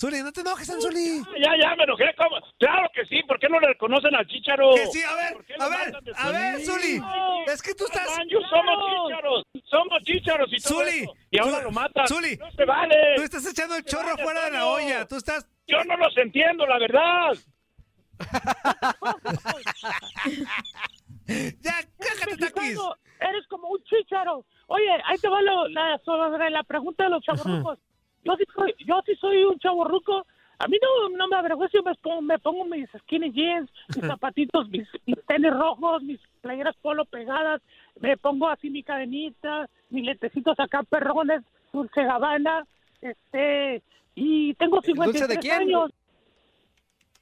Zuli, 0.00 0.22
no 0.22 0.32
te 0.32 0.40
enojes, 0.40 0.66
Zuli. 0.66 1.22
Ya, 1.38 1.52
ya 1.60 1.76
me 1.76 1.84
enojé. 1.84 2.12
¿cómo? 2.16 2.36
Claro 2.58 2.88
que 2.92 3.04
sí. 3.06 3.22
¿Por 3.28 3.38
qué 3.38 3.48
no 3.48 3.60
le 3.60 3.68
reconocen 3.68 4.14
al 4.16 4.26
Chicharo? 4.26 4.74
Que 4.74 4.86
sí, 4.88 5.00
a 5.02 5.14
ver, 5.14 5.32
¿Por 5.34 5.44
qué 5.44 5.54
a 5.58 5.68
ver, 5.68 5.94
a 6.16 6.30
ver, 6.30 6.60
Zuli? 6.64 6.98
No. 6.98 7.44
Es 7.46 7.62
que 7.62 7.74
tú 7.74 7.84
estás. 7.84 8.08
Manju, 8.18 8.40
somos 8.50 8.74
chícharos, 9.06 9.44
somos 9.70 10.02
chícharos 10.04 10.48
y 10.52 10.60
todo 10.60 10.80
Zuli, 10.80 11.02
eso. 11.02 11.14
Y 11.30 11.38
ahora 11.38 11.52
Zuli, 11.52 11.64
lo 11.64 11.70
matan. 11.70 12.08
Zuli, 12.08 12.36
no 12.36 12.50
se 12.50 12.64
vale. 12.64 12.96
Tú 13.16 13.22
estás 13.22 13.46
echando 13.46 13.76
el 13.76 13.84
chorro 13.84 14.08
vale, 14.08 14.22
fuera 14.24 14.44
de 14.46 14.50
la 14.50 14.66
olla. 14.66 15.06
Tú 15.06 15.16
estás. 15.16 15.46
Yo 15.72 15.84
no 15.84 15.96
los 15.96 16.16
entiendo, 16.18 16.66
la 16.66 16.78
verdad. 16.78 17.32
Ya, 21.26 21.74
cállate, 21.98 22.36
Taquis. 22.36 22.78
Eres 23.20 23.46
como 23.48 23.68
un 23.68 23.82
chícharo. 23.84 24.44
Oye, 24.66 24.88
ahí 25.04 25.16
te 25.18 25.28
va 25.28 25.40
lo- 25.40 25.68
la, 25.68 25.98
sobre 26.04 26.50
la 26.50 26.62
pregunta 26.64 27.04
de 27.04 27.10
los 27.10 27.22
chavorrucos. 27.24 27.78
Yo 28.24 28.34
sí 28.36 28.44
soy, 28.54 28.74
yo 28.86 29.00
sí 29.06 29.14
soy 29.16 29.44
un 29.44 29.58
chavorruco. 29.58 30.26
A 30.58 30.66
mí 30.68 30.76
no, 30.82 31.16
no 31.16 31.28
me 31.28 31.36
avergüenza, 31.36 31.76
yo 31.78 31.82
me 31.82 31.94
pongo, 31.96 32.20
me 32.22 32.38
pongo 32.38 32.64
mis 32.64 32.88
skinny 33.02 33.32
jeans, 33.32 33.70
mis 33.96 34.04
zapatitos, 34.06 34.68
mis, 34.68 34.86
mis 35.06 35.24
tenis 35.26 35.52
rojos, 35.52 36.02
mis 36.02 36.20
playeras 36.40 36.76
polo 36.82 37.04
pegadas, 37.04 37.60
me 38.00 38.16
pongo 38.16 38.48
así 38.48 38.70
mi 38.70 38.82
cadenita, 38.84 39.68
mis 39.90 40.04
lentecitos 40.04 40.58
acá 40.60 40.82
perrones, 40.84 41.42
dulce 41.72 42.04
gabana, 42.04 42.64
este, 43.00 43.82
y 44.14 44.54
tengo 44.54 44.80
¿Dulce 44.80 45.26
de 45.26 45.34
53 45.34 45.38
quién? 45.40 45.54
años. 45.62 45.90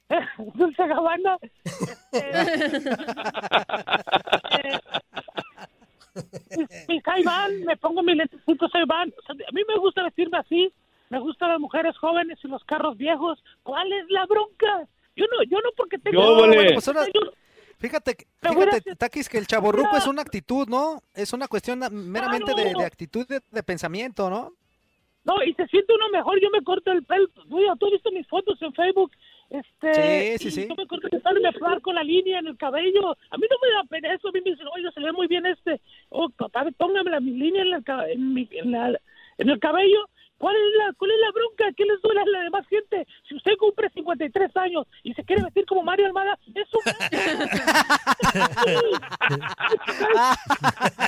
Dulce 0.55 0.87
Gabbana. 0.87 1.37
Este, 1.71 2.29
eh, 4.57 4.79
mis, 6.87 7.03
Ray-Ban, 7.03 7.63
me 7.65 7.77
pongo 7.77 8.03
mis 8.03 8.17
lentecitos 8.17 8.71
Ray-Ban. 8.73 9.09
O 9.17 9.21
sea, 9.25 9.35
a 9.47 9.51
mí 9.53 9.61
me 9.67 9.77
gusta 9.79 10.03
vestirme 10.03 10.37
así. 10.37 10.73
me 11.09 11.19
gustan 11.19 11.49
las 11.49 11.59
mujeres 11.59 11.97
jóvenes 11.97 12.39
y 12.43 12.47
los 12.47 12.63
carros 12.65 12.97
viejos. 12.97 13.43
¿Cuál 13.63 13.91
es 13.93 14.05
la 14.09 14.25
bronca? 14.25 14.87
Yo 15.15 15.25
no, 15.31 15.43
yo 15.43 15.57
no 15.61 15.69
porque 15.75 15.97
tengo... 15.97 16.21
No, 16.21 16.35
bueno, 16.35 16.53
pues 16.73 16.87
ahora- 16.87 17.05
Fíjate, 17.79 18.15
que- 18.15 18.27
fíjate, 18.41 18.95
Takis, 18.95 19.27
que 19.27 19.39
el 19.39 19.47
chaborruco 19.47 19.97
es 19.97 20.05
una 20.05 20.21
actitud, 20.21 20.67
¿no? 20.67 21.01
Es 21.15 21.33
una 21.33 21.47
cuestión 21.47 21.79
meramente 21.91 22.53
de, 22.53 22.73
de 22.75 22.85
actitud, 22.85 23.27
de, 23.27 23.41
de 23.49 23.63
pensamiento, 23.63 24.29
¿no? 24.29 24.53
No, 25.23 25.43
y 25.43 25.53
se 25.53 25.67
siente 25.67 25.93
uno 25.93 26.09
mejor. 26.09 26.39
Yo 26.41 26.49
me 26.49 26.63
corto 26.63 26.91
el 26.91 27.03
pelo. 27.03 27.27
Tú 27.27 27.85
has 27.85 27.91
visto 27.91 28.11
mis 28.11 28.27
fotos 28.27 28.59
en 28.61 28.73
Facebook. 28.73 29.11
Este, 29.49 30.37
Sí, 30.39 30.49
sí, 30.49 30.61
sí. 30.61 30.67
Yo 30.69 30.75
me 30.75 30.87
corto 30.87 31.07
el 31.11 31.21
pelo 31.21 31.39
y 31.39 31.43
me 31.43 31.81
con 31.81 31.95
la 31.95 32.03
línea 32.03 32.39
en 32.39 32.47
el 32.47 32.57
cabello. 32.57 33.11
A 33.29 33.37
mí 33.37 33.45
no 33.49 33.57
me 33.61 33.71
da 33.73 33.83
pena 33.89 34.13
eso. 34.13 34.29
A 34.29 34.31
mí 34.31 34.39
me 34.43 34.51
dicen, 34.51 34.67
oye, 34.75 34.89
se 34.93 34.99
ve 35.01 35.11
muy 35.11 35.27
bien 35.27 35.45
este. 35.45 35.79
Oh, 36.09 36.29
papá, 36.29 36.65
póngame 36.77 37.11
la, 37.11 37.19
mi 37.19 37.31
línea 37.31 37.61
en, 37.61 37.73
el 37.73 37.83
ca- 37.83 38.09
en, 38.09 38.33
mi- 38.33 38.49
en 38.51 38.71
la- 38.71 38.99
en 39.37 39.49
el 39.49 39.59
cabello. 39.59 40.09
¿Cuál 40.37 40.55
es, 40.55 40.73
la, 40.77 40.93
¿Cuál 40.97 41.11
es 41.11 41.19
la 41.19 41.31
bronca? 41.33 41.65
¿Qué 41.77 41.85
les 41.85 42.01
duele 42.01 42.21
a 42.21 42.25
la 42.25 42.41
demás 42.41 42.65
gente? 42.67 43.05
Si 43.29 43.35
usted 43.35 43.55
cumple 43.57 43.89
53 43.93 44.57
años 44.57 44.87
y 45.03 45.13
se 45.13 45.23
quiere 45.23 45.43
vestir 45.43 45.65
como 45.67 45.83
Mario 45.83 46.07
Almada, 46.07 46.39
es 46.55 46.67
un... 46.73 46.81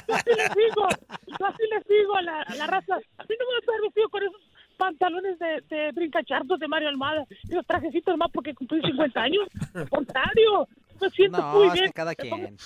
yo 0.08 0.16
así 0.16 0.30
les 0.38 0.54
digo, 0.56 0.88
yo 1.40 1.46
así 1.48 1.64
les 1.72 1.88
digo 1.88 2.16
a 2.16 2.22
la, 2.22 2.42
a 2.42 2.56
la 2.56 2.68
raza. 2.68 2.96
A 3.18 3.24
mí 3.24 3.36
no 3.40 3.46
me 3.48 3.56
gusta 3.56 3.72
estar 3.72 3.82
vestido 3.82 4.10
con 4.10 4.24
esos 4.24 4.42
pantalones 4.78 5.40
de, 5.40 5.64
de 6.24 6.36
brincachartos 6.36 6.60
de 6.60 6.68
Mario 6.68 6.90
Almada 6.90 7.26
y 7.44 7.54
los 7.54 7.66
trajecitos 7.66 8.18
más 8.18 8.30
porque 8.32 8.54
cumplí 8.54 8.82
50 8.82 9.22
años. 9.22 9.48
Al 9.74 9.90
contrario, 9.90 10.68
me 11.02 11.10
siento 11.10 11.38
No, 11.40 11.54
muy 11.54 11.68
es 11.68 11.74
bien. 11.74 11.86
que 11.88 11.92
cada 11.94 12.16
quien. 12.16 12.58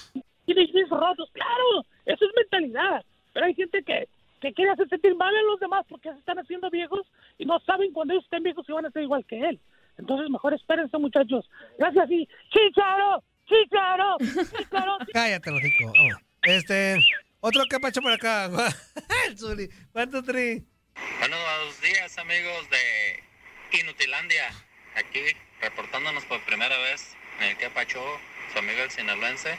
Tienes 0.46 0.74
mis 0.74 0.89
rotos, 0.89 1.30
claro, 1.34 1.84
eso 2.06 2.26
es 2.26 2.32
mentalidad. 2.36 3.04
Pero 3.34 3.46
hay 3.46 3.54
gente 3.54 3.84
que, 3.84 4.08
que 4.41 4.54
quiere 4.54 4.72
hacer 4.72 4.88
sentir 4.89 5.15
mal 5.15 5.36
a 5.36 5.41
los 5.43 5.60
demás 5.60 5.86
porque 5.89 6.12
se 6.12 6.20
están 6.20 6.39
haciendo 6.39 6.70
viejos 6.70 7.06
y 7.38 7.46
no 7.46 7.60
saben 7.62 7.91
cuando 7.93 8.13
ellos 8.13 8.24
estén 8.24 8.43
viejos 8.43 8.65
si 8.65 8.72
van 8.72 8.86
a 8.86 8.91
ser 8.91 9.04
igual 9.04 9.26
que 9.26 9.39
él. 9.50 9.60
Entonces, 9.98 10.30
mejor 10.30 10.54
espérense, 10.54 10.98
muchachos. 10.98 11.50
Gracias 11.78 12.10
y 12.12 12.28
chicharo, 12.50 13.24
chicharo, 13.48 14.17
chicharo. 14.20 14.98
Cállate, 15.13 15.52
los 15.52 15.62
Vamos. 15.82 16.22
Este, 16.43 16.98
otro 17.41 17.63
que 17.70 17.80
pacho 17.80 18.02
por 18.02 18.12
acá. 18.13 18.46
El 19.28 19.38
Zuli. 19.38 19.67
¿Cuánto 19.91 20.24
tri? 20.24 20.63
Buenos 21.20 21.82
días 21.82 22.17
amigos 22.17 22.70
de 22.72 23.24
Inutilandia, 23.71 24.51
aquí 24.95 25.21
reportándonos 25.62 26.23
por 26.25 26.39
primera 26.41 26.77
vez 26.77 27.15
en 27.39 27.47
el 27.47 27.58
que 27.58 27.69
Pacho, 27.69 28.01
su 28.51 28.60
amigo 28.60 28.82
el 28.82 28.91
sinaloense. 28.91 29.58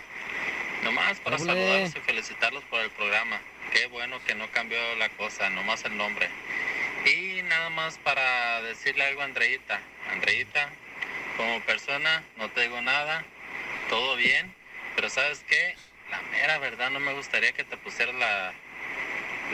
Nomás 0.82 1.18
para 1.20 1.36
Ole. 1.36 1.44
saludarlos 1.44 1.96
y 1.96 2.00
felicitarlos 2.00 2.64
por 2.64 2.80
el 2.80 2.90
programa. 2.90 3.40
Qué 3.72 3.86
bueno 3.86 4.22
que 4.24 4.34
no 4.34 4.50
cambió 4.50 4.78
la 4.96 5.08
cosa, 5.10 5.50
nomás 5.50 5.84
el 5.84 5.96
nombre. 5.96 6.28
Y 7.04 7.42
nada 7.42 7.70
más 7.70 7.98
para 7.98 8.62
decirle 8.62 9.04
algo 9.04 9.22
a 9.22 9.24
Andreita. 9.24 9.80
Andreita, 10.10 10.70
como 11.36 11.60
persona 11.62 12.24
no 12.36 12.48
te 12.50 12.62
digo 12.62 12.80
nada, 12.80 13.24
todo 13.88 14.16
bien, 14.16 14.54
pero 14.96 15.10
sabes 15.10 15.44
qué, 15.48 15.76
la 16.10 16.20
mera 16.22 16.58
verdad 16.58 16.90
no 16.90 17.00
me 17.00 17.12
gustaría 17.12 17.52
que 17.52 17.64
te 17.64 17.76
pusieras 17.76 18.14
la, 18.14 18.52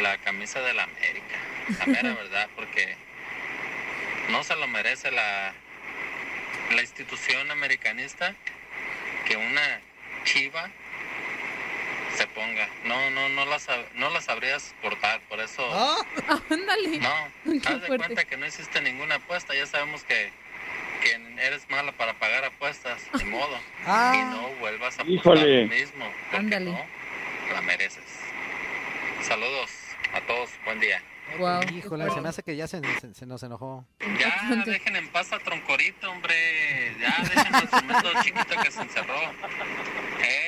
la 0.01 0.19
camisa 0.19 0.61
de 0.61 0.75
la 0.75 0.85
América. 0.85 1.39
La 1.79 1.87
mera 1.87 2.15
verdad, 2.23 2.49
porque 2.55 2.97
no 4.31 4.43
se 4.45 4.57
lo 4.57 4.67
merece 4.67 5.11
la, 5.11 5.53
la 6.75 6.81
institución 6.81 7.51
americanista 7.51 8.35
que 9.27 9.37
una 9.37 9.81
chiva 10.25 10.71
se 12.17 12.27
ponga. 12.29 12.69
No, 12.85 13.11
no, 13.11 13.29
no 13.31 13.45
la, 13.47 13.57
sab- 13.57 13.91
no 13.95 14.09
la 14.11 14.21
sabrías 14.21 14.75
portar, 14.83 15.21
por 15.23 15.41
eso... 15.41 15.65
Ándale. 16.51 16.99
No, 16.99 17.29
Qué 17.61 17.69
haz 17.69 17.81
de 17.81 17.87
fuerte. 17.87 17.97
cuenta 18.07 18.25
que 18.25 18.37
no 18.37 18.47
hiciste 18.47 18.81
ninguna 18.83 19.17
apuesta, 19.17 19.55
ya 19.55 19.67
sabemos 19.67 20.05
que, 20.05 20.31
que 21.03 21.11
eres 21.45 21.69
mala 21.71 21.93
para 21.93 22.15
pagar 22.15 22.45
apuestas, 22.45 23.03
de 23.19 23.25
modo. 23.25 23.59
Ah. 23.87 24.13
Y 24.15 24.23
no 24.35 24.49
vuelvas 24.61 24.99
a 24.99 25.03
apostar 25.03 25.39
lo 25.39 25.67
mismo, 25.67 26.05
porque 26.31 26.37
Ándale. 26.37 26.71
no 26.71 26.87
la 27.53 27.61
mereces. 27.63 28.05
Saludos 29.23 29.71
a 30.13 30.21
todos, 30.21 30.51
buen 30.65 30.79
día. 30.81 31.03
Wow. 31.39 31.63
Híjole, 31.75 32.11
se 32.11 32.21
me 32.21 32.29
hace 32.29 32.43
que 32.43 32.55
ya 32.57 32.67
se, 32.69 32.81
se- 33.01 33.15
se 33.15 33.27
nos 33.27 33.43
enojó. 33.43 33.85
Ya 34.21 34.63
dejen 34.65 34.97
en 34.97 35.09
paz 35.09 35.33
a 35.33 35.39
Troncorito, 35.41 36.11
hombre. 36.11 36.97
Ya 37.01 37.17
dejen 37.25 37.55
al 37.55 37.69
tremendo 37.69 38.11
chiquito 38.23 38.63
que 38.63 38.71
se 38.71 38.83
encerró. 38.83 39.21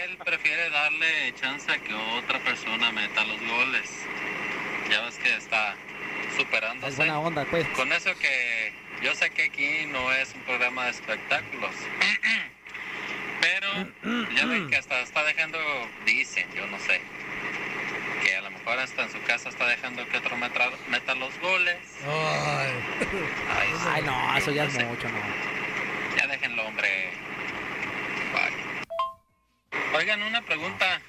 Él 0.05 0.17
prefiere 0.25 0.71
darle 0.71 1.35
chance 1.41 1.71
a 1.73 1.79
que 1.79 1.93
otra 1.95 2.39
persona 2.45 2.93
meta 2.93 3.25
los 3.25 3.41
goles. 3.41 3.91
Ya 4.91 5.01
ves 5.03 5.19
que 5.19 5.35
está 5.37 5.75
superándose. 6.37 6.89
Es 6.93 6.97
buena 6.97 7.19
onda, 7.19 7.45
pues. 7.47 7.67
Con 7.71 7.93
eso 7.93 8.11
que 8.19 8.73
yo 9.03 9.15
sé 9.15 9.31
que 9.31 9.45
aquí 9.45 9.87
no 9.87 10.13
es 10.13 10.33
un 10.35 10.43
programa 10.43 10.85
de 10.85 10.91
espectáculos. 10.93 11.75
Pero 13.41 13.69
ya 14.35 14.47
ven 14.47 14.69
que 14.69 14.77
hasta 14.77 15.01
está 15.01 15.23
dejando, 15.25 15.59
dicen, 16.05 16.47
yo 16.55 16.67
no 16.67 16.79
sé, 16.81 17.01
mejor 18.67 18.83
hasta 18.83 19.03
en 19.05 19.11
su 19.11 19.23
casa 19.23 19.49
está 19.49 19.67
dejando 19.69 20.05
que 20.09 20.19
otro 20.19 20.37
meta, 20.37 20.71
meta 20.89 21.15
los 21.15 21.39
goles. 21.41 21.77
Ay, 22.05 22.73
Ay, 23.89 24.03
no, 24.03 24.37
eso 24.37 24.51
ya 24.51 24.65
es 24.65 24.73
sé. 24.73 24.85
mucho, 24.85 25.09
no. 25.09 25.19
Ya 26.17 26.27
déjenlo, 26.27 26.67
hombre. 26.67 26.89
Bye. 28.33 29.97
Oigan, 29.97 30.21
una 30.23 30.43
pregunta. 30.43 31.01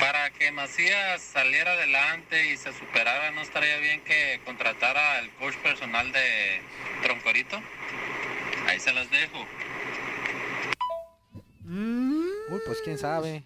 Para 0.00 0.30
que 0.30 0.50
Macías 0.50 1.22
saliera 1.22 1.74
adelante 1.74 2.50
y 2.50 2.56
se 2.56 2.72
superara, 2.72 3.30
¿no 3.30 3.42
estaría 3.42 3.76
bien 3.76 4.00
que 4.00 4.40
contratara 4.44 5.18
al 5.18 5.30
coach 5.36 5.54
personal 5.58 6.10
de 6.10 6.60
Troncorito? 7.04 7.62
Ahí 8.66 8.80
se 8.80 8.92
las 8.92 9.08
dejo. 9.12 9.46
Uy, 11.64 12.60
pues 12.66 12.80
quién 12.82 12.98
sabe. 12.98 13.44